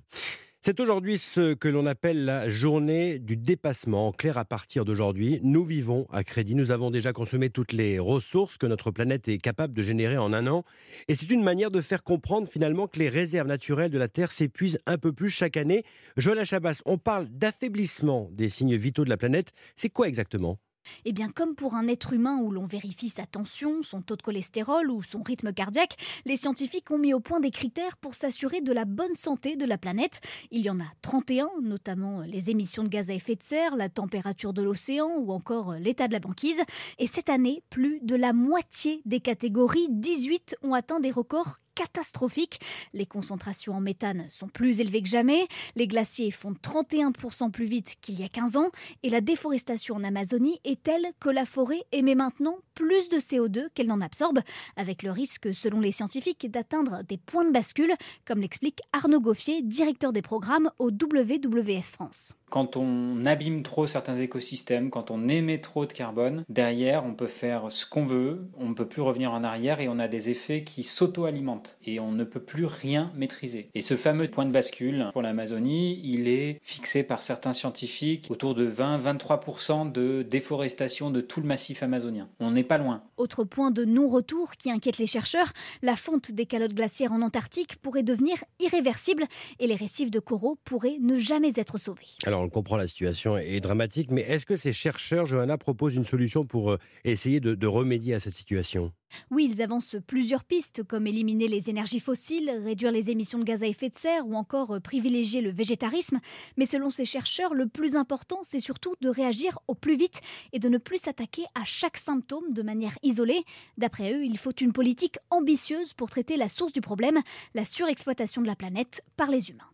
C'est 0.66 0.80
aujourd'hui 0.80 1.16
ce 1.16 1.54
que 1.54 1.68
l'on 1.68 1.86
appelle 1.86 2.24
la 2.24 2.48
journée 2.48 3.20
du 3.20 3.36
dépassement. 3.36 4.08
En 4.08 4.12
clair, 4.12 4.36
à 4.36 4.44
partir 4.44 4.84
d'aujourd'hui, 4.84 5.38
nous 5.44 5.64
vivons 5.64 6.08
à 6.10 6.24
crédit. 6.24 6.56
Nous 6.56 6.72
avons 6.72 6.90
déjà 6.90 7.12
consommé 7.12 7.50
toutes 7.50 7.70
les 7.70 8.00
ressources 8.00 8.58
que 8.58 8.66
notre 8.66 8.90
planète 8.90 9.28
est 9.28 9.38
capable 9.38 9.74
de 9.74 9.82
générer 9.82 10.18
en 10.18 10.32
un 10.32 10.48
an. 10.48 10.64
Et 11.06 11.14
c'est 11.14 11.30
une 11.30 11.44
manière 11.44 11.70
de 11.70 11.80
faire 11.80 12.02
comprendre 12.02 12.48
finalement 12.48 12.88
que 12.88 12.98
les 12.98 13.08
réserves 13.08 13.46
naturelles 13.46 13.92
de 13.92 13.98
la 13.98 14.08
Terre 14.08 14.32
s'épuisent 14.32 14.80
un 14.86 14.98
peu 14.98 15.12
plus 15.12 15.30
chaque 15.30 15.56
année. 15.56 15.84
Joël 16.16 16.44
Chabas, 16.44 16.82
on 16.84 16.98
parle 16.98 17.28
d'affaiblissement 17.28 18.28
des 18.32 18.48
signes 18.48 18.74
vitaux 18.74 19.04
de 19.04 19.10
la 19.10 19.16
planète. 19.16 19.52
C'est 19.76 19.90
quoi 19.90 20.08
exactement? 20.08 20.58
Eh 21.04 21.12
bien, 21.12 21.28
comme 21.28 21.54
pour 21.54 21.74
un 21.74 21.86
être 21.88 22.12
humain 22.12 22.38
où 22.40 22.50
l'on 22.50 22.64
vérifie 22.64 23.08
sa 23.08 23.26
tension, 23.26 23.82
son 23.82 24.02
taux 24.02 24.16
de 24.16 24.22
cholestérol 24.22 24.90
ou 24.90 25.02
son 25.02 25.22
rythme 25.22 25.52
cardiaque, 25.52 25.96
les 26.24 26.36
scientifiques 26.36 26.90
ont 26.90 26.98
mis 26.98 27.14
au 27.14 27.20
point 27.20 27.40
des 27.40 27.50
critères 27.50 27.96
pour 27.96 28.14
s'assurer 28.14 28.60
de 28.60 28.72
la 28.72 28.84
bonne 28.84 29.14
santé 29.14 29.56
de 29.56 29.64
la 29.64 29.78
planète. 29.78 30.20
Il 30.50 30.64
y 30.64 30.70
en 30.70 30.80
a 30.80 30.86
31, 31.02 31.48
notamment 31.62 32.20
les 32.22 32.50
émissions 32.50 32.84
de 32.84 32.88
gaz 32.88 33.10
à 33.10 33.14
effet 33.14 33.36
de 33.36 33.42
serre, 33.42 33.76
la 33.76 33.88
température 33.88 34.52
de 34.52 34.62
l'océan 34.62 35.10
ou 35.18 35.32
encore 35.32 35.74
l'état 35.74 36.08
de 36.08 36.12
la 36.12 36.20
banquise. 36.20 36.60
Et 36.98 37.06
cette 37.06 37.28
année, 37.28 37.62
plus 37.70 38.00
de 38.02 38.16
la 38.16 38.32
moitié 38.32 39.02
des 39.04 39.20
catégories, 39.20 39.88
18, 39.90 40.56
ont 40.62 40.74
atteint 40.74 41.00
des 41.00 41.10
records 41.10 41.58
catastrophique. 41.76 42.58
Les 42.92 43.06
concentrations 43.06 43.74
en 43.74 43.80
méthane 43.80 44.26
sont 44.28 44.48
plus 44.48 44.80
élevées 44.80 45.02
que 45.02 45.08
jamais, 45.08 45.46
les 45.76 45.86
glaciers 45.86 46.32
fondent 46.32 46.58
31% 46.60 47.52
plus 47.52 47.66
vite 47.66 47.94
qu'il 48.00 48.18
y 48.18 48.24
a 48.24 48.28
15 48.28 48.56
ans, 48.56 48.70
et 49.04 49.10
la 49.10 49.20
déforestation 49.20 49.94
en 49.94 50.02
Amazonie 50.02 50.58
est 50.64 50.82
telle 50.82 51.06
que 51.20 51.28
la 51.28 51.44
forêt 51.44 51.84
émet 51.92 52.14
maintenant 52.14 52.56
plus 52.74 53.08
de 53.08 53.18
CO2 53.18 53.68
qu'elle 53.74 53.86
n'en 53.86 54.00
absorbe, 54.00 54.40
avec 54.76 55.02
le 55.02 55.10
risque, 55.10 55.54
selon 55.54 55.80
les 55.80 55.92
scientifiques, 55.92 56.50
d'atteindre 56.50 57.02
des 57.04 57.18
points 57.18 57.44
de 57.44 57.52
bascule, 57.52 57.94
comme 58.24 58.40
l'explique 58.40 58.80
Arnaud 58.92 59.20
Goffier, 59.20 59.62
directeur 59.62 60.12
des 60.12 60.22
programmes 60.22 60.70
au 60.78 60.90
WWF 60.90 61.86
France. 61.86 62.34
Quand 62.50 62.76
on 62.76 63.24
abîme 63.24 63.62
trop 63.62 63.86
certains 63.86 64.14
écosystèmes, 64.14 64.90
quand 64.90 65.10
on 65.10 65.28
émet 65.28 65.60
trop 65.60 65.84
de 65.84 65.92
carbone, 65.92 66.44
derrière, 66.48 67.04
on 67.04 67.12
peut 67.12 67.26
faire 67.26 67.66
ce 67.70 67.86
qu'on 67.86 68.06
veut, 68.06 68.48
on 68.58 68.68
ne 68.68 68.74
peut 68.74 68.86
plus 68.86 69.02
revenir 69.02 69.32
en 69.32 69.42
arrière 69.42 69.80
et 69.80 69.88
on 69.88 69.98
a 69.98 70.06
des 70.06 70.30
effets 70.30 70.62
qui 70.62 70.84
s'auto-alimentent 70.84 71.76
et 71.84 71.98
on 71.98 72.12
ne 72.12 72.24
peut 72.24 72.40
plus 72.40 72.66
rien 72.66 73.10
maîtriser. 73.16 73.68
Et 73.74 73.80
ce 73.80 73.96
fameux 73.96 74.28
point 74.28 74.46
de 74.46 74.52
bascule 74.52 75.10
pour 75.12 75.22
l'Amazonie, 75.22 76.00
il 76.04 76.28
est 76.28 76.60
fixé 76.62 77.02
par 77.02 77.22
certains 77.22 77.52
scientifiques 77.52 78.26
autour 78.30 78.54
de 78.54 78.70
20-23% 78.70 79.90
de 79.90 80.22
déforestation 80.22 81.10
de 81.10 81.20
tout 81.20 81.40
le 81.40 81.46
massif 81.46 81.82
amazonien. 81.82 82.28
On 82.38 82.52
n'est 82.52 82.62
pas 82.62 82.78
loin. 82.78 83.02
Autre 83.16 83.42
point 83.42 83.72
de 83.72 83.84
non-retour 83.84 84.52
qui 84.52 84.70
inquiète 84.70 84.98
les 84.98 85.06
chercheurs, 85.06 85.52
la 85.82 85.96
fonte 85.96 86.30
des 86.30 86.46
calottes 86.46 86.74
glaciaires 86.74 87.12
en 87.12 87.22
Antarctique 87.22 87.76
pourrait 87.82 88.04
devenir 88.04 88.36
irréversible 88.60 89.24
et 89.58 89.66
les 89.66 89.74
récifs 89.74 90.12
de 90.12 90.20
coraux 90.20 90.58
pourraient 90.64 90.98
ne 91.00 91.18
jamais 91.18 91.52
être 91.56 91.78
sauvés 91.78 92.06
on 92.38 92.48
comprend 92.48 92.76
la 92.76 92.86
situation 92.86 93.36
est 93.36 93.60
dramatique, 93.60 94.10
mais 94.10 94.22
est-ce 94.22 94.46
que 94.46 94.56
ces 94.56 94.72
chercheurs, 94.72 95.26
Johanna, 95.26 95.58
proposent 95.58 95.94
une 95.94 96.04
solution 96.04 96.44
pour 96.44 96.72
euh, 96.72 96.78
essayer 97.04 97.40
de, 97.40 97.66
remédier 97.66 98.14
à 98.14 98.20
cette 98.20 98.34
situation? 98.34 98.92
Oui, 99.30 99.48
ils 99.50 99.62
avancent 99.62 99.96
plusieurs 100.06 100.44
pistes 100.44 100.82
comme 100.82 101.06
éliminer 101.06 101.48
les 101.48 101.70
énergies 101.70 102.00
fossiles, 102.00 102.50
réduire 102.64 102.92
les 102.92 103.10
émissions 103.10 103.38
de 103.38 103.44
gaz 103.44 103.62
à 103.62 103.66
effet 103.66 103.88
de 103.88 103.96
serre 103.96 104.26
ou 104.26 104.34
encore 104.34 104.72
euh, 104.72 104.80
privilégier 104.80 105.40
le 105.40 105.50
végétarisme. 105.50 106.20
Mais 106.56 106.66
selon 106.66 106.90
ces 106.90 107.04
chercheurs, 107.04 107.54
le 107.54 107.66
plus 107.66 107.96
important, 107.96 108.40
c'est 108.42 108.60
surtout 108.60 108.94
de 109.00 109.08
réagir 109.08 109.58
au 109.68 109.74
plus 109.74 109.96
vite 109.96 110.20
et 110.52 110.58
de 110.58 110.68
ne 110.68 110.78
plus 110.78 110.98
s'attaquer 110.98 111.44
à 111.54 111.64
chaque 111.64 111.96
symptôme 111.96 112.52
de 112.52 112.62
manière 112.62 112.98
isolée. 113.02 113.44
D'après 113.78 114.12
eux, 114.12 114.24
il 114.24 114.38
faut 114.38 114.52
une 114.52 114.72
politique 114.72 115.18
ambitieuse 115.30 115.94
pour 115.94 116.10
traiter 116.10 116.36
la 116.36 116.48
source 116.48 116.72
du 116.72 116.80
problème, 116.80 117.20
la 117.54 117.64
surexploitation 117.64 118.42
de 118.42 118.46
la 118.46 118.56
planète 118.56 119.02
par 119.16 119.30
les 119.30 119.50
humains. 119.50 119.70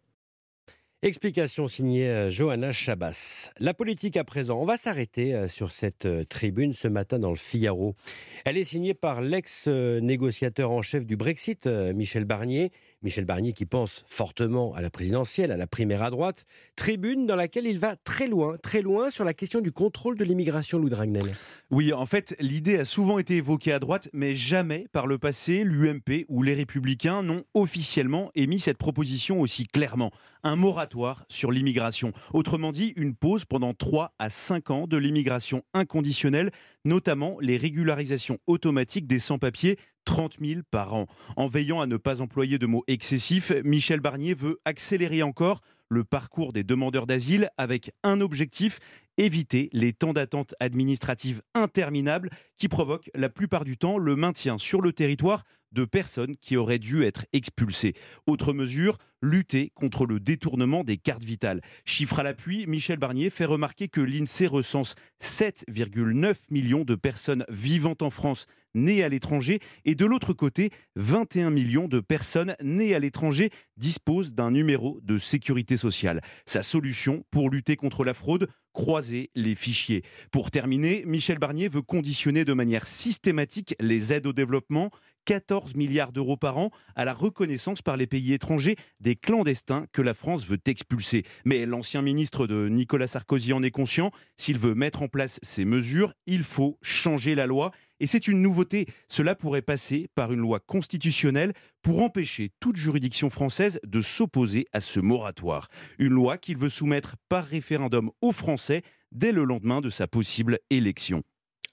Explication 1.05 1.67
signée 1.67 2.07
euh, 2.07 2.31
Johanna 2.31 2.71
Chabas. 2.71 3.51
La 3.59 3.75
politique 3.75 4.17
à 4.17 4.23
présent. 4.23 4.61
On 4.61 4.65
va 4.65 4.77
s'arrêter 4.77 5.35
euh, 5.35 5.49
sur 5.49 5.73
cette 5.73 6.07
euh, 6.07 6.23
tribune 6.23 6.75
ce 6.75 6.87
matin 6.87 7.19
dans 7.19 7.31
le 7.31 7.37
Figaro. 7.37 7.97
Elle 8.45 8.57
est 8.57 8.63
signée 8.63 8.95
par 8.95 9.21
l'ex-négociateur 9.21 10.71
en 10.71 10.81
chef 10.81 11.05
du 11.05 11.17
Brexit, 11.17 11.67
Michel 11.67 12.25
Barnier. 12.25 12.71
Michel 13.03 13.25
Barnier 13.25 13.53
qui 13.53 13.67
pense 13.67 14.05
fortement 14.07 14.75
à 14.75 14.81
la 14.81 14.91
présidentielle, 14.91 15.51
à 15.53 15.57
la 15.57 15.67
primaire 15.67 16.03
à 16.03 16.11
droite. 16.11 16.45
Tribune 16.77 17.27
dans 17.27 17.37
laquelle 17.37 17.67
il 17.67 17.79
va 17.79 17.97
très 17.97 18.29
loin, 18.29 18.57
très 18.63 18.83
loin 18.83 19.11
sur 19.11 19.25
la 19.25 19.35
question 19.35 19.61
du 19.61 19.73
contrôle 19.73 20.17
de 20.17 20.25
l'immigration, 20.25 20.79
Lou 20.79 20.89
Dragnel. 20.89 21.35
Oui, 21.71 21.93
en 21.93 22.07
fait, 22.07 22.37
l'idée 22.41 22.79
a 22.79 22.85
souvent 22.85 23.19
été 23.19 23.37
évoquée 23.37 23.73
à 23.73 23.79
droite, 23.79 24.09
mais 24.13 24.35
jamais 24.35 24.87
par 24.93 25.07
le 25.07 25.19
passé, 25.19 25.65
l'UMP 25.65 26.27
ou 26.29 26.43
les 26.43 26.55
Républicains 26.55 27.23
n'ont 27.23 27.45
officiellement 27.55 28.31
émis 28.35 28.61
cette 28.61 28.79
proposition 28.79 29.41
aussi 29.41 29.67
clairement. 29.67 30.11
Un 30.45 30.57
moratoire 30.57 31.25
sur 31.29 31.53
l'immigration. 31.53 32.13
Autrement 32.33 32.73
dit, 32.73 32.93
une 32.97 33.15
pause 33.15 33.45
pendant 33.45 33.75
3 33.75 34.15
à 34.19 34.31
5 34.31 34.71
ans 34.71 34.87
de 34.87 34.97
l'immigration 34.97 35.63
inconditionnelle, 35.75 36.51
notamment 36.85 37.39
les 37.41 37.57
régularisations 37.57 38.39
automatiques 38.47 39.07
des 39.07 39.19
sans-papiers 39.19 39.79
30 40.05 40.37
000 40.41 40.61
par 40.71 40.95
an. 40.95 41.07
En 41.37 41.47
veillant 41.47 41.81
à 41.81 41.87
ne 41.87 41.97
pas 41.97 42.23
employer 42.23 42.59
de 42.59 42.67
mots 42.67 42.85
excessifs, 42.87 43.53
Michel 43.65 44.01
Barnier 44.01 44.35
veut 44.35 44.61
accélérer 44.65 45.23
encore 45.23 45.61
le 45.93 46.05
parcours 46.05 46.53
des 46.53 46.65
demandeurs 46.65 47.07
d'asile 47.07 47.51
avec 47.59 47.93
un 48.03 48.21
objectif, 48.21 48.81
éviter 49.19 49.69
les 49.73 49.93
temps 49.93 50.13
d'attente 50.13 50.55
administrative 50.61 51.43
interminables 51.55 52.31
qui 52.57 52.69
provoquent 52.69 53.11
la 53.15 53.29
plupart 53.29 53.65
du 53.65 53.77
temps 53.77 53.99
le 53.99 54.17
maintien 54.17 54.59
sur 54.59 54.81
le 54.81 54.93
territoire 54.93 55.45
de 55.73 55.85
personnes 55.85 56.37
qui 56.37 56.57
auraient 56.57 56.79
dû 56.79 57.05
être 57.05 57.27
expulsées. 57.33 57.95
Autre 58.27 58.53
mesure, 58.53 58.99
lutter 59.23 59.73
contre 59.75 60.07
le 60.07 60.21
détournement 60.21 60.85
des 60.85 60.99
cartes 60.99 61.25
vitales. 61.25 61.61
Chiffre 61.85 62.19
à 62.19 62.23
l'appui, 62.23 62.67
Michel 62.67 62.99
Barnier 62.99 63.31
fait 63.31 63.45
remarquer 63.45 63.89
que 63.89 64.01
l'INSEE 64.01 64.47
recense 64.47 64.95
7,9 65.23 66.35
millions 66.51 66.85
de 66.85 66.95
personnes 66.95 67.45
vivant 67.49 67.97
en 68.01 68.11
France 68.11 68.47
nées 68.75 69.03
à 69.03 69.09
l'étranger 69.09 69.61
et 69.85 69.95
de 69.95 70.07
l'autre 70.07 70.33
côté, 70.33 70.71
21 70.97 71.51
millions 71.51 71.89
de 71.89 72.01
personnes 72.01 72.57
nées 72.63 72.95
à 72.95 72.99
l'étranger 72.99 73.51
disposent 73.77 74.33
d'un 74.33 74.51
numéro 74.51 74.99
de 75.03 75.19
sécurité 75.19 75.77
sociale. 75.77 76.21
Sa 76.47 76.63
solution 76.63 77.25
pour 77.31 77.51
lutter 77.51 77.77
contre 77.77 78.05
la 78.05 78.15
fraude, 78.15 78.49
croiser 78.73 79.31
les 79.35 79.55
fichiers. 79.55 80.03
Pour 80.31 80.51
terminer, 80.51 81.05
Michel 81.07 81.39
Barnier 81.39 81.69
veut 81.69 81.83
conditionner 81.83 82.45
de 82.45 82.53
manière 82.53 82.87
systématique 82.87 83.75
les 83.81 84.13
aides 84.13 84.27
au 84.27 84.33
développement 84.33 84.91
14 85.25 85.75
milliards 85.77 86.13
d'euros 86.13 86.37
par 86.37 86.59
an 86.59 86.71
à 86.97 87.05
la 87.05 87.15
reconnaissance 87.15 87.83
par 87.83 87.97
les 87.97 88.07
pays 88.07 88.33
étrangers 88.33 88.77
des 89.01 89.17
clandestins 89.17 89.87
que 89.93 90.03
la 90.03 90.15
France 90.15 90.47
veut 90.47 90.61
expulser. 90.67 91.25
Mais 91.45 91.67
l'ancien 91.67 92.03
ministre 92.03 92.47
de 92.47 92.69
Nicolas 92.69 93.07
Sarkozy 93.07 93.53
en 93.53 93.63
est 93.63 93.71
conscient, 93.71 94.11
s'il 94.37 94.59
veut 94.59 94.75
mettre 94.75 95.03
en 95.03 95.09
place 95.09 95.39
ces 95.43 95.65
mesures, 95.65 96.13
il 96.27 96.43
faut 96.43 96.79
changer 96.83 97.35
la 97.35 97.47
loi 97.47 97.71
et 98.03 98.07
c'est 98.07 98.27
une 98.27 98.43
nouveauté. 98.43 98.87
Cela 99.09 99.37
pourrait 99.37 99.63
passer 99.63 100.09
par 100.17 100.33
une 100.33 100.41
loi 100.41 100.59
constitutionnelle 100.59 101.53
pour 101.83 102.03
empêcher 102.03 102.51
toute 102.59 102.77
juridiction 102.77 103.31
française 103.31 103.79
de 103.87 104.01
s'opposer 104.01 104.67
à 104.73 104.81
ce 104.81 104.99
moratoire. 104.99 105.69
Une 106.01 106.13
loi 106.13 106.37
qu'il 106.37 106.59
veut 106.59 106.69
soumettre 106.69 107.15
par 107.29 107.45
référendum 107.45 108.11
aux 108.21 108.33
Français 108.33 108.83
dès 109.13 109.31
le 109.31 109.45
lendemain 109.45 109.81
de 109.81 109.89
sa 109.89 110.09
possible 110.09 110.59
élection. 110.69 111.23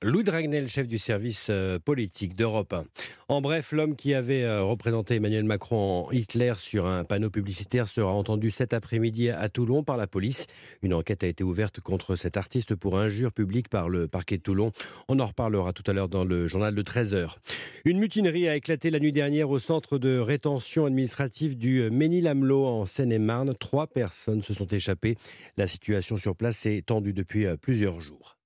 Louis 0.02 0.24
Dragnel, 0.24 0.70
chef 0.70 0.88
du 0.88 0.98
service 0.98 1.48
euh, 1.50 1.78
politique 1.78 2.34
d'Europe 2.34 2.72
1. 2.72 2.86
En 3.28 3.42
bref, 3.42 3.74
l'homme 3.74 3.98
qui 3.98 4.14
avait 4.14 4.44
euh, 4.44 4.64
représenté 4.64 5.16
Emmanuel 5.16 5.44
Macron 5.44 6.06
en 6.08 6.12
Hitler 6.12 6.54
sur 6.56 6.86
un 6.86 7.04
panneau 7.04 7.30
publicitaire 7.30 7.90
sera 7.90 8.14
entendu 8.14 8.50
cet 8.50 8.74
après-midi 8.74 9.30
à 9.30 9.50
Toulon 9.50 9.84
par 9.84 9.98
la 9.98 10.08
police. 10.08 10.48
Une 10.84 10.94
enquête 10.94 11.26
a 11.26 11.28
été 11.28 11.44
ouverte 11.44 11.82
contre 11.82 12.16
cet 12.16 12.38
artiste 12.38 12.76
pour 12.76 12.98
injure 12.98 13.34
publique 13.34 13.68
par 13.68 13.90
le 13.90 14.08
parquet 14.08 14.38
de 14.38 14.42
Toulon. 14.42 14.72
On 15.10 15.20
en 15.20 15.26
reparlera 15.26 15.74
tout 15.74 15.84
à 15.86 15.92
l'heure 15.92 16.08
dans 16.08 16.24
le 16.24 16.48
journal 16.48 16.74
de 16.74 16.82
13h. 16.82 17.36
Une 17.84 18.00
mutinerie 18.00 18.48
a 18.48 18.56
éclaté 18.56 18.92
la 18.92 19.02
nuit 19.02 19.12
dernière 19.12 19.50
au 19.50 19.60
centre 19.60 19.98
de 19.98 20.18
rétention 20.18 20.86
administrative 20.86 21.58
du 21.58 21.90
Ménil-Amelot 21.90 22.66
en 22.66 22.86
Seine-et-Marne. 22.86 23.54
Trois 23.54 23.88
personnes 23.88 24.44
se 24.44 24.54
sont 24.54 24.68
échappées. 24.68 25.18
La 25.58 25.68
situation 25.68 26.16
sur 26.16 26.38
place 26.38 26.66
est 26.66 26.86
tendue 26.86 27.12
depuis 27.12 27.46
euh, 27.46 27.58
plusieurs 27.58 28.00
jours. 28.00 28.39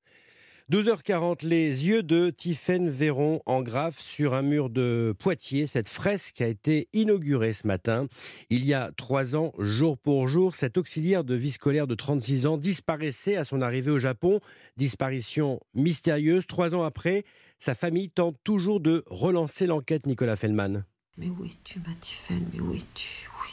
12h40, 0.73 1.45
les 1.45 1.87
yeux 1.87 2.01
de 2.01 2.31
Tiffaine 2.31 2.89
Véron 2.89 3.43
en 3.45 3.61
graphe 3.61 3.99
sur 3.99 4.33
un 4.33 4.41
mur 4.41 4.71
de 4.71 5.13
Poitiers. 5.19 5.67
Cette 5.67 5.87
fresque 5.87 6.41
a 6.41 6.47
été 6.47 6.87
inaugurée 6.93 7.53
ce 7.53 7.67
matin. 7.67 8.07
Il 8.49 8.65
y 8.65 8.73
a 8.73 8.89
trois 8.97 9.35
ans, 9.35 9.53
jour 9.59 9.99
pour 9.99 10.27
jour, 10.27 10.55
cet 10.55 10.79
auxiliaire 10.79 11.23
de 11.23 11.35
vie 11.35 11.51
scolaire 11.51 11.85
de 11.85 11.93
36 11.93 12.47
ans 12.47 12.57
disparaissait 12.57 13.35
à 13.35 13.43
son 13.43 13.61
arrivée 13.61 13.91
au 13.91 13.99
Japon. 13.99 14.39
Disparition 14.75 15.59
mystérieuse. 15.75 16.47
Trois 16.47 16.73
ans 16.73 16.81
après, 16.81 17.23
sa 17.59 17.75
famille 17.75 18.09
tente 18.09 18.37
toujours 18.43 18.79
de 18.79 19.03
relancer 19.05 19.67
l'enquête, 19.67 20.07
Nicolas 20.07 20.37
Fellman. 20.37 20.85
Mais 21.17 21.29
où 21.29 21.45
es-tu, 21.45 21.79
ma 21.79 21.93
Tiffaine 22.01 22.47
Mais 22.53 22.59
où 22.59 22.73
es-tu? 22.73 23.29
Où 23.29 23.43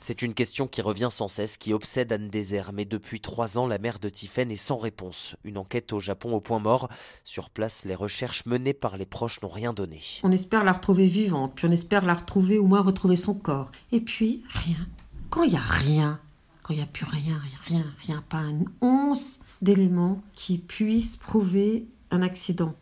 c'est 0.00 0.22
une 0.22 0.34
question 0.34 0.66
qui 0.66 0.82
revient 0.82 1.08
sans 1.10 1.28
cesse, 1.28 1.56
qui 1.56 1.72
obsède 1.72 2.12
Anne 2.12 2.28
Désert. 2.28 2.72
Mais 2.72 2.84
depuis 2.84 3.20
trois 3.20 3.58
ans, 3.58 3.66
la 3.66 3.78
mère 3.78 3.98
de 3.98 4.08
Tiffaine 4.08 4.50
est 4.50 4.56
sans 4.56 4.78
réponse. 4.78 5.36
Une 5.44 5.58
enquête 5.58 5.92
au 5.92 6.00
Japon 6.00 6.34
au 6.34 6.40
point 6.40 6.58
mort. 6.58 6.88
Sur 7.22 7.50
place, 7.50 7.84
les 7.84 7.94
recherches 7.94 8.46
menées 8.46 8.72
par 8.72 8.96
les 8.96 9.04
proches 9.04 9.42
n'ont 9.42 9.48
rien 9.48 9.72
donné. 9.72 10.00
On 10.22 10.32
espère 10.32 10.64
la 10.64 10.72
retrouver 10.72 11.06
vivante, 11.06 11.52
puis 11.54 11.66
on 11.66 11.70
espère 11.70 12.04
la 12.04 12.14
retrouver 12.14 12.58
ou 12.58 12.66
moins 12.66 12.80
retrouver 12.80 13.16
son 13.16 13.34
corps. 13.34 13.70
Et 13.92 14.00
puis, 14.00 14.42
rien. 14.48 14.88
Quand 15.28 15.44
il 15.44 15.50
n'y 15.50 15.58
a 15.58 15.60
rien, 15.60 16.18
quand 16.62 16.72
il 16.72 16.78
n'y 16.78 16.82
a 16.82 16.86
plus 16.86 17.06
rien, 17.06 17.40
rien, 17.68 17.84
rien, 18.06 18.24
pas 18.28 18.40
une 18.40 18.68
once 18.80 19.40
d'éléments 19.60 20.22
qui 20.34 20.58
puissent 20.58 21.16
prouver 21.16 21.86
un 22.10 22.22
accident. 22.22 22.74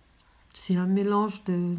C'est 0.55 0.77
un 0.77 0.87
mélange 0.87 1.45
de 1.45 1.77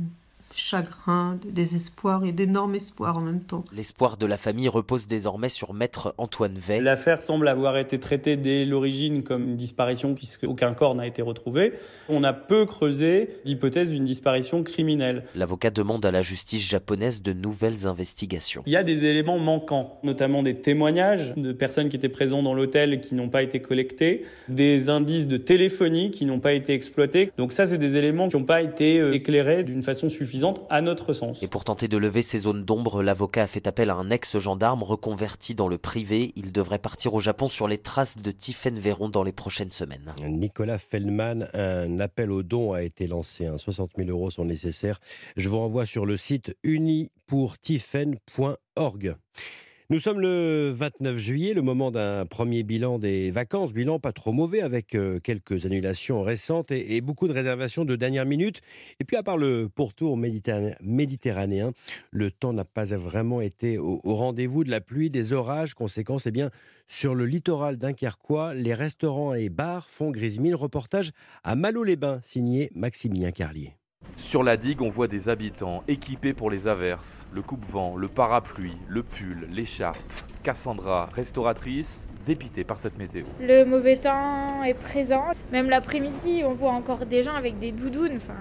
chagrin, 0.60 1.40
de 1.44 1.50
désespoir 1.50 2.26
et 2.26 2.32
d'énorme 2.32 2.76
espoir 2.76 3.18
en 3.18 3.22
même 3.22 3.42
temps. 3.42 3.64
L'espoir 3.74 4.18
de 4.18 4.26
la 4.26 4.38
famille 4.38 4.68
repose 4.68 5.08
désormais 5.08 5.50
sur 5.50 5.74
maître 5.74 6.14
Antoine 6.18 6.58
Veil. 6.58 6.82
L'affaire 6.82 7.22
semble 7.22 7.48
avoir 7.48 7.78
été 7.78 8.00
traitée 8.00 8.38
dès 8.38 8.66
l'origine 8.66 9.24
comme 9.24 9.44
une 9.44 9.56
disparition 9.56 10.14
puisque 10.14 10.44
aucun 10.44 10.74
corps 10.74 10.96
n'a 10.96 11.08
été 11.08 11.22
retrouvé. 11.22 11.74
On 12.10 12.24
a 12.24 12.34
peu 12.34 12.66
creusé 12.66 13.30
l'hypothèse 13.46 13.90
d'une 13.90 14.06
disparition 14.06 14.64
criminelle. 14.64 15.24
L'avocat 15.36 15.72
demande 15.72 16.06
à 16.06 16.12
la 16.12 16.22
justice 16.22 16.68
japonaise 16.68 17.22
de 17.22 17.34
nouvelles 17.34 17.88
investigations. 17.88 18.64
Il 18.66 18.74
y 18.74 18.78
a 18.78 18.84
des 18.84 19.06
éléments 19.06 19.40
manquants, 19.40 20.00
notamment 20.04 20.44
des 20.44 20.56
témoignages 20.56 21.34
de 21.36 21.52
personnes 21.54 21.90
qui 21.90 21.96
étaient 21.96 22.10
présentes 22.10 22.44
dans 22.44 22.54
l'hôtel 22.54 23.00
qui 23.00 23.16
n'ont 23.16 23.30
pas 23.30 23.44
été 23.44 23.62
collectés, 23.62 24.26
des 24.50 24.90
indices 24.90 25.28
de 25.28 25.38
téléphonie 25.38 26.12
qui 26.12 26.26
n'ont 26.26 26.40
pas 26.40 26.54
été 26.54 26.74
exploités. 26.74 27.32
Donc 27.38 27.54
ça, 27.54 27.66
c'est 27.66 27.78
des 27.78 27.96
éléments 27.96 28.28
qui 28.28 28.38
n'ont 28.38 28.44
pas 28.44 28.62
été 28.62 29.00
euh, 29.00 29.14
éclairés 29.14 29.64
d'une 29.64 29.84
façon 29.84 30.10
suffisante 30.10 30.49
à 30.70 30.82
notre 30.82 31.14
sens. 31.14 31.42
Et 31.42 31.48
pour 31.48 31.64
tenter 31.64 31.88
de 31.88 31.98
lever 31.98 32.22
ces 32.22 32.40
zones 32.40 32.64
d'ombre, 32.64 33.04
l'avocat 33.04 33.44
a 33.44 33.48
fait 33.48 33.68
appel 33.68 33.90
à 33.90 33.96
un 33.96 34.10
ex-gendarme 34.10 34.84
reconverti 34.84 35.56
dans 35.56 35.68
le 35.68 35.78
privé. 35.78 36.32
Il 36.36 36.52
devrait 36.52 36.80
partir 36.80 37.14
au 37.14 37.20
Japon 37.20 37.48
sur 37.48 37.68
les 37.68 37.78
traces 37.78 38.18
de 38.18 38.32
Tiffaine 38.32 38.80
Véron 38.80 39.10
dans 39.10 39.24
les 39.24 39.32
prochaines 39.32 39.72
semaines. 39.72 40.14
Nicolas 40.22 40.78
Feldman, 40.78 41.48
un 41.54 42.00
appel 42.00 42.32
aux 42.32 42.44
dons 42.44 42.74
a 42.74 42.84
été 42.84 43.08
lancé. 43.08 43.50
60 43.58 43.92
000 43.98 44.10
euros 44.10 44.30
sont 44.30 44.46
nécessaires. 44.46 45.00
Je 45.38 45.50
vous 45.50 45.60
renvoie 45.60 45.86
sur 45.86 46.06
le 46.06 46.18
site 46.18 46.56
unipourtiffen.org. 46.64 49.16
Nous 49.92 50.00
sommes 50.00 50.20
le 50.20 50.72
29 50.72 51.18
juillet, 51.18 51.56
le 51.56 51.64
moment 51.64 51.90
d'un 51.90 52.28
premier 52.28 52.62
bilan 52.62 53.00
des 53.00 53.32
vacances. 53.32 53.74
Bilan 53.74 53.98
pas 53.98 54.12
trop 54.12 54.32
mauvais 54.32 54.62
avec 54.62 54.94
euh, 54.94 55.20
quelques 55.20 55.66
annulations 55.66 56.22
récentes 56.22 56.70
et, 56.70 57.02
beaucoup 57.02 57.28
de 57.28 57.34
réservations 57.34 57.86
de 57.86 57.96
dernière 57.96 58.28
minute. 58.28 58.62
Et 59.00 59.04
puis 59.04 59.18
à 59.18 59.24
part 59.24 59.38
le 59.38 59.68
pourtour 59.68 60.16
méditerranéen, 60.16 61.72
le 62.12 62.30
temps 62.30 62.54
n'a 62.54 62.66
pas 62.66 62.86
vraiment 62.86 63.42
été 63.42 63.80
au, 63.80 64.00
rendez-vous 64.04 64.64
de 64.64 64.70
la 64.70 64.80
pluie, 64.80 65.10
des 65.10 65.34
orages. 65.34 65.74
Conséquence, 65.74 66.28
eh 66.28 66.32
bien, 66.32 66.52
sur 66.88 67.16
le 67.16 67.26
littoral 67.26 67.78
dunkerquois, 67.78 68.54
les 68.54 68.76
restaurants 68.76 69.34
et 69.34 69.50
bars 69.50 69.90
font 69.90 70.12
grise 70.12 70.38
mine. 70.38 70.54
Reportage 70.54 71.14
à 71.44 71.56
Malo-les-Bains, 71.56 72.22
signé 72.24 72.70
Maximilien 72.76 73.32
Carlier. 73.32 73.79
Sur 74.18 74.44
la 74.44 74.58
digue, 74.58 74.82
on 74.82 74.90
voit 74.90 75.08
des 75.08 75.30
habitants 75.30 75.84
équipés 75.88 76.34
pour 76.34 76.52
les 76.52 76.68
averses, 76.68 77.26
le 77.34 77.42
coupe-vent, 77.42 77.96
le 77.96 78.08
parapluie, 78.08 78.78
le 78.88 79.04
pull, 79.04 79.48
l'écharpe. 79.52 79.98
Cassandra, 80.44 81.10
restauratrice, 81.14 82.08
dépitée 82.26 82.64
par 82.64 82.80
cette 82.80 82.98
météo. 82.98 83.26
Le 83.42 83.64
mauvais 83.64 83.98
temps 83.98 84.64
est 84.64 84.74
présent. 84.74 85.26
Même 85.52 85.70
l'après-midi, 85.70 86.44
on 86.46 86.54
voit 86.54 86.72
encore 86.72 87.06
des 87.06 87.24
gens 87.24 87.36
avec 87.36 87.60
des 87.60 87.72
doudounes. 87.72 88.18
Enfin, 88.18 88.34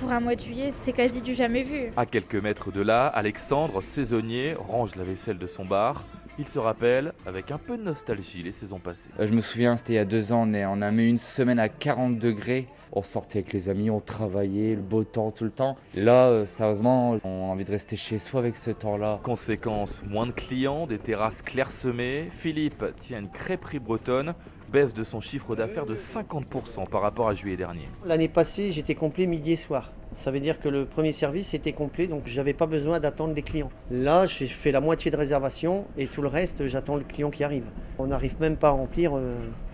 pour 0.00 0.12
un 0.12 0.20
mois 0.20 0.34
de 0.34 0.40
juillet, 0.40 0.70
c'est 0.72 0.92
quasi 0.92 1.22
du 1.22 1.34
jamais 1.34 1.62
vu. 1.62 1.92
À 1.96 2.04
quelques 2.04 2.36
mètres 2.36 2.70
de 2.70 2.82
là, 2.82 3.06
Alexandre, 3.06 3.82
saisonnier, 3.82 4.54
range 4.54 4.94
la 4.96 5.04
vaisselle 5.04 5.38
de 5.38 5.46
son 5.46 5.64
bar. 5.64 6.04
Il 6.38 6.48
se 6.48 6.58
rappelle 6.58 7.12
avec 7.26 7.50
un 7.50 7.58
peu 7.58 7.76
de 7.78 7.82
nostalgie 7.82 8.42
les 8.42 8.52
saisons 8.52 8.78
passées. 8.78 9.10
Euh, 9.18 9.26
je 9.26 9.32
me 9.32 9.40
souviens, 9.40 9.76
c'était 9.76 9.94
il 9.94 9.96
y 9.96 10.00
a 10.00 10.04
deux 10.04 10.32
ans, 10.32 10.50
on 10.52 10.82
a 10.82 10.90
mis 10.90 11.08
une 11.08 11.18
semaine 11.18 11.58
à 11.58 11.68
40 11.68 12.18
degrés 12.18 12.68
on 12.92 13.02
sortait 13.02 13.40
avec 13.40 13.52
les 13.52 13.68
amis, 13.68 13.90
on 13.90 14.00
travaillait, 14.00 14.74
le 14.74 14.80
beau 14.80 15.04
temps 15.04 15.30
tout 15.30 15.44
le 15.44 15.50
temps. 15.50 15.76
là, 15.94 16.28
euh, 16.28 16.46
sérieusement, 16.46 17.18
on 17.24 17.48
a 17.48 17.52
envie 17.52 17.64
de 17.64 17.70
rester 17.70 17.96
chez 17.96 18.18
soi 18.18 18.40
avec 18.40 18.56
ce 18.56 18.70
temps-là. 18.70 19.20
Conséquence, 19.22 20.02
moins 20.08 20.26
de 20.26 20.32
clients, 20.32 20.86
des 20.86 20.98
terrasses 20.98 21.42
clairsemées. 21.42 22.28
Philippe 22.32 22.84
tient 22.98 23.20
une 23.20 23.28
crêperie 23.28 23.78
bretonne 23.78 24.34
baisse 24.72 24.94
de 24.94 25.04
son 25.04 25.20
chiffre 25.20 25.54
d'affaires 25.54 25.86
de 25.86 25.94
50% 25.94 26.88
par 26.88 27.02
rapport 27.02 27.28
à 27.28 27.34
juillet 27.34 27.56
dernier. 27.56 27.84
L'année 28.04 28.28
passée, 28.28 28.72
j'étais 28.72 28.94
complet 28.94 29.26
midi 29.26 29.52
et 29.52 29.56
soir. 29.56 29.92
Ça 30.12 30.30
veut 30.30 30.40
dire 30.40 30.60
que 30.60 30.68
le 30.68 30.86
premier 30.86 31.12
service 31.12 31.54
était 31.54 31.72
complet, 31.72 32.06
donc 32.06 32.22
j'avais 32.26 32.52
pas 32.52 32.66
besoin 32.66 33.00
d'attendre 33.00 33.34
les 33.34 33.42
clients. 33.42 33.70
Là, 33.90 34.26
je 34.26 34.44
fais 34.44 34.72
la 34.72 34.80
moitié 34.80 35.10
de 35.10 35.16
réservation 35.16 35.86
et 35.96 36.06
tout 36.06 36.22
le 36.22 36.28
reste, 36.28 36.66
j'attends 36.66 36.96
le 36.96 37.04
client 37.04 37.30
qui 37.30 37.44
arrive. 37.44 37.64
On 37.98 38.06
n'arrive 38.06 38.40
même 38.40 38.56
pas 38.56 38.68
à 38.68 38.72
remplir 38.72 39.12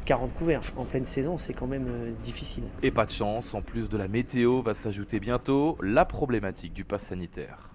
40 0.05 0.31
euh, 0.31 0.39
couverts. 0.39 0.63
En 0.77 0.85
pleine 0.85 1.07
saison, 1.07 1.39
c'est 1.39 1.53
quand 1.53 1.67
même 1.67 1.87
euh, 1.89 2.13
difficile. 2.23 2.65
Et 2.83 2.91
pas 2.91 3.07
de 3.07 3.11
chance, 3.11 3.55
en 3.55 3.63
plus 3.63 3.89
de 3.89 3.97
la 3.97 4.09
météo, 4.09 4.63
va 4.63 4.75
s'ajouter 4.75 5.21
bientôt 5.21 5.77
la 5.83 6.05
problématique 6.05 6.73
du 6.73 6.85
pass 6.85 7.03
sanitaire. 7.03 7.71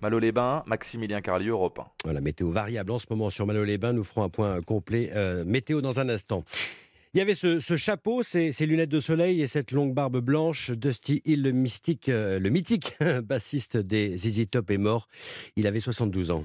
Malo-les-Bains, 0.00 0.62
Maximilien 0.66 1.20
Carlieu, 1.20 1.52
Europe 1.52 1.80
1. 2.06 2.12
La 2.12 2.20
météo 2.20 2.50
variable 2.50 2.92
en 2.92 2.98
ce 2.98 3.06
moment 3.10 3.30
sur 3.30 3.46
Malo-les-Bains. 3.46 3.92
Nous 3.92 4.04
ferons 4.04 4.22
un 4.22 4.28
point 4.28 4.60
complet 4.62 5.10
euh, 5.14 5.44
météo 5.44 5.80
dans 5.80 5.98
un 5.98 6.08
instant. 6.08 6.44
Il 7.14 7.18
y 7.18 7.20
avait 7.22 7.34
ce, 7.34 7.58
chapeau, 7.76 8.22
ces, 8.22 8.52
lunettes 8.66 8.90
de 8.90 9.00
soleil 9.00 9.40
et 9.40 9.46
cette 9.46 9.72
longue 9.72 9.94
barbe 9.94 10.18
blanche. 10.18 10.72
Dusty 10.72 11.22
Hill, 11.24 11.42
le 11.42 11.52
mystique, 11.52 12.10
euh, 12.10 12.38
le 12.38 12.50
mythique 12.50 12.92
bassiste 13.24 13.78
des 13.78 14.14
ZZ 14.16 14.50
Top, 14.50 14.70
est 14.70 14.76
mort. 14.76 15.08
Il 15.56 15.66
avait 15.66 15.80
72 15.80 16.30
ans. 16.30 16.44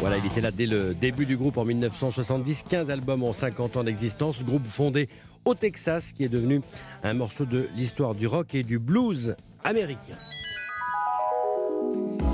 Voilà, 0.00 0.18
il 0.18 0.26
était 0.26 0.40
là 0.40 0.50
dès 0.50 0.66
le 0.66 0.92
début 0.92 1.24
du 1.24 1.36
groupe 1.36 1.56
en 1.56 1.64
1970, 1.64 2.64
15 2.68 2.90
albums 2.90 3.22
en 3.22 3.32
50 3.32 3.76
ans 3.76 3.84
d'existence, 3.84 4.44
groupe 4.44 4.66
fondé 4.66 5.08
au 5.44 5.54
Texas 5.54 6.12
qui 6.12 6.24
est 6.24 6.28
devenu 6.28 6.62
un 7.04 7.14
morceau 7.14 7.44
de 7.44 7.68
l'histoire 7.76 8.14
du 8.14 8.26
rock 8.26 8.54
et 8.54 8.64
du 8.64 8.78
blues 8.78 9.36
américain. 9.62 10.18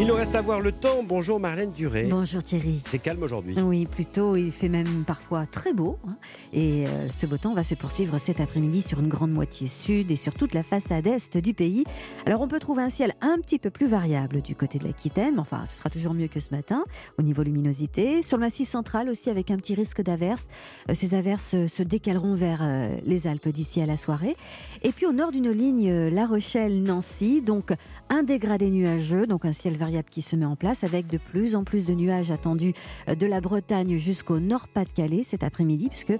Il 0.01 0.07
nous 0.07 0.15
reste 0.15 0.35
à 0.35 0.41
voir 0.41 0.63
le 0.63 0.73
temps. 0.73 1.05
Bonjour 1.07 1.39
Marlène 1.39 1.73
Duré. 1.73 2.05
Bonjour 2.05 2.43
Thierry. 2.43 2.81
C'est 2.87 2.99
calme 2.99 3.23
aujourd'hui. 3.23 3.55
Oui, 3.61 3.85
plutôt. 3.85 4.35
Il 4.35 4.51
fait 4.51 4.71
même 4.71 5.05
parfois 5.07 5.45
très 5.45 5.75
beau. 5.75 5.99
Hein. 6.09 6.17
Et 6.55 6.87
euh, 6.87 7.11
ce 7.11 7.27
beau 7.27 7.37
temps 7.37 7.53
va 7.53 7.63
se 7.63 7.75
poursuivre 7.75 8.17
cet 8.17 8.41
après-midi 8.41 8.81
sur 8.81 9.01
une 9.01 9.09
grande 9.09 9.31
moitié 9.31 9.69
sud 9.69 10.11
et 10.11 10.17
sur 10.17 10.33
toute 10.33 10.55
la 10.55 10.63
façade 10.63 11.07
est 11.07 11.37
du 11.37 11.53
pays. 11.53 11.85
Alors 12.25 12.41
on 12.41 12.49
peut 12.49 12.61
trouver 12.61 12.83
un 12.83 12.89
ciel 12.89 13.13
un 13.21 13.37
petit 13.41 13.59
peu 13.59 13.69
plus 13.69 13.87
variable 13.87 14.41
du 14.41 14.57
côté 14.57 14.79
de 14.79 14.85
l'Aquitaine. 14.85 15.39
Enfin, 15.39 15.67
ce 15.67 15.77
sera 15.77 15.91
toujours 15.91 16.15
mieux 16.15 16.29
que 16.29 16.41
ce 16.41 16.55
matin 16.55 16.83
au 17.19 17.23
niveau 17.23 17.43
luminosité. 17.43 18.23
Sur 18.23 18.39
le 18.39 18.45
massif 18.45 18.67
central 18.71 19.11
aussi 19.11 19.29
avec 19.29 19.51
un 19.51 19.59
petit 19.59 19.75
risque 19.75 20.01
d'averse. 20.01 20.49
Euh, 20.89 20.95
ces 20.95 21.15
averses 21.15 21.53
euh, 21.53 21.69
se 21.69 21.83
décaleront 21.83 22.35
vers 22.35 22.63
les 23.05 23.27
Alpes 23.27 23.49
d'ici 23.49 23.83
à 23.83 23.87
la 23.87 23.99
soirée. 23.99 24.35
Et 24.81 24.93
puis 24.93 25.05
au 25.05 25.13
nord 25.13 25.31
d'une 25.31 25.51
ligne 25.51 25.93
La 26.09 26.27
Rochelle-Nancy, 26.27 27.43
donc 27.43 27.73
un 28.09 28.23
dégradé 28.23 28.71
nuageux, 28.71 29.27
donc 29.27 29.45
un 29.45 29.53
ciel 29.53 29.77
variable 29.77 29.90
qui 30.11 30.23
se 30.23 30.37
met 30.37 30.45
en 30.45 30.57
place 30.57 30.85
avec 30.85 31.07
de 31.07 31.19
plus 31.19 31.57
en 31.57 31.65
plus 31.65 31.85
de 31.85 31.95
nuages 31.95 32.31
attendus 32.31 32.75
euh, 33.09 33.15
de 33.15 33.27
la 33.27 33.41
Bretagne 33.41 33.97
jusqu'au 33.97 34.39
Nord-Pas-de-Calais 34.39 35.23
cet 35.23 35.43
après-midi, 35.43 35.89
puisque 35.89 36.15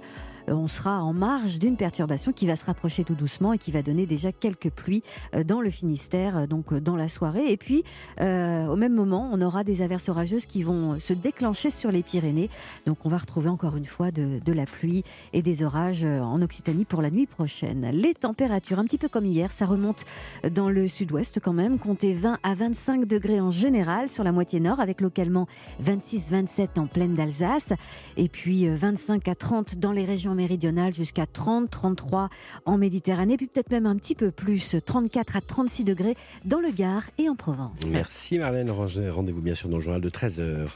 on 0.47 0.67
sera 0.67 1.03
en 1.03 1.13
marge 1.13 1.59
d'une 1.59 1.77
perturbation 1.77 2.31
qui 2.31 2.47
va 2.47 2.55
se 2.55 2.65
rapprocher 2.65 3.03
tout 3.03 3.15
doucement 3.15 3.53
et 3.53 3.57
qui 3.57 3.71
va 3.71 3.81
donner 3.81 4.05
déjà 4.05 4.31
quelques 4.31 4.69
pluies 4.69 5.03
euh, 5.35 5.43
dans 5.43 5.61
le 5.61 5.69
Finistère, 5.69 6.37
euh, 6.37 6.47
donc 6.47 6.73
dans 6.73 6.95
la 6.95 7.07
soirée. 7.07 7.51
Et 7.51 7.57
puis, 7.57 7.83
au 8.19 8.75
même 8.75 8.93
moment, 8.93 9.29
on 9.31 9.41
aura 9.41 9.63
des 9.63 9.81
averses 9.81 10.09
orageuses 10.09 10.45
qui 10.45 10.63
vont 10.63 10.99
se 10.99 11.13
déclencher 11.13 11.69
sur 11.69 11.91
les 11.91 12.03
Pyrénées. 12.03 12.49
Donc, 12.85 12.99
on 13.05 13.09
va 13.09 13.17
retrouver 13.17 13.49
encore 13.49 13.75
une 13.75 13.85
fois 13.85 14.11
de, 14.11 14.39
la 14.51 14.65
pluie 14.65 15.03
et 15.33 15.41
des 15.41 15.63
orages 15.63 16.03
en 16.03 16.41
Occitanie 16.41 16.85
pour 16.85 17.01
la 17.01 17.09
nuit 17.09 17.25
prochaine. 17.25 17.89
Les 17.91 18.13
températures, 18.13 18.79
un 18.79 18.85
petit 18.85 18.97
peu 18.97 19.07
comme 19.07 19.25
hier, 19.25 19.51
ça 19.51 19.65
remonte 19.65 20.03
dans 20.49 20.69
le 20.69 20.87
sud-ouest 20.87 21.39
quand 21.39 21.53
même. 21.53 21.79
Comptez 21.79 22.13
20 22.13 22.39
à 22.43 22.53
25 22.53 23.05
degrés 23.05 23.39
en 23.39 23.51
général 23.51 24.09
sur 24.09 24.23
la 24.23 24.31
moitié 24.31 24.59
nord, 24.59 24.79
avec 24.79 25.01
localement 25.01 25.47
26-27 25.83 26.79
en 26.79 26.87
pleine 26.87 27.15
d'Alsace. 27.15 27.73
Et 28.17 28.29
puis 28.29 28.67
25 28.67 29.27
à 29.27 29.35
30 29.35 29.75
dans 29.75 29.91
les 29.91 30.05
régions 30.05 30.30
méridionale 30.35 30.93
jusqu'à 30.93 31.25
30, 31.25 31.69
33 31.69 32.29
en 32.65 32.77
Méditerranée, 32.77 33.37
puis 33.37 33.47
peut-être 33.47 33.71
même 33.71 33.85
un 33.85 33.95
petit 33.95 34.15
peu 34.15 34.31
plus, 34.31 34.75
34 34.85 35.35
à 35.35 35.41
36 35.41 35.83
degrés 35.83 36.15
dans 36.45 36.59
le 36.59 36.71
Gard 36.71 37.03
et 37.17 37.29
en 37.29 37.35
Provence. 37.35 37.81
Merci 37.91 38.39
Marlène 38.39 38.71
Ranger. 38.71 39.09
Rendez-vous 39.09 39.41
bien 39.41 39.55
sûr 39.55 39.69
dans 39.69 39.77
le 39.77 39.83
journal 39.83 40.01
de 40.01 40.09
13h. 40.09 40.67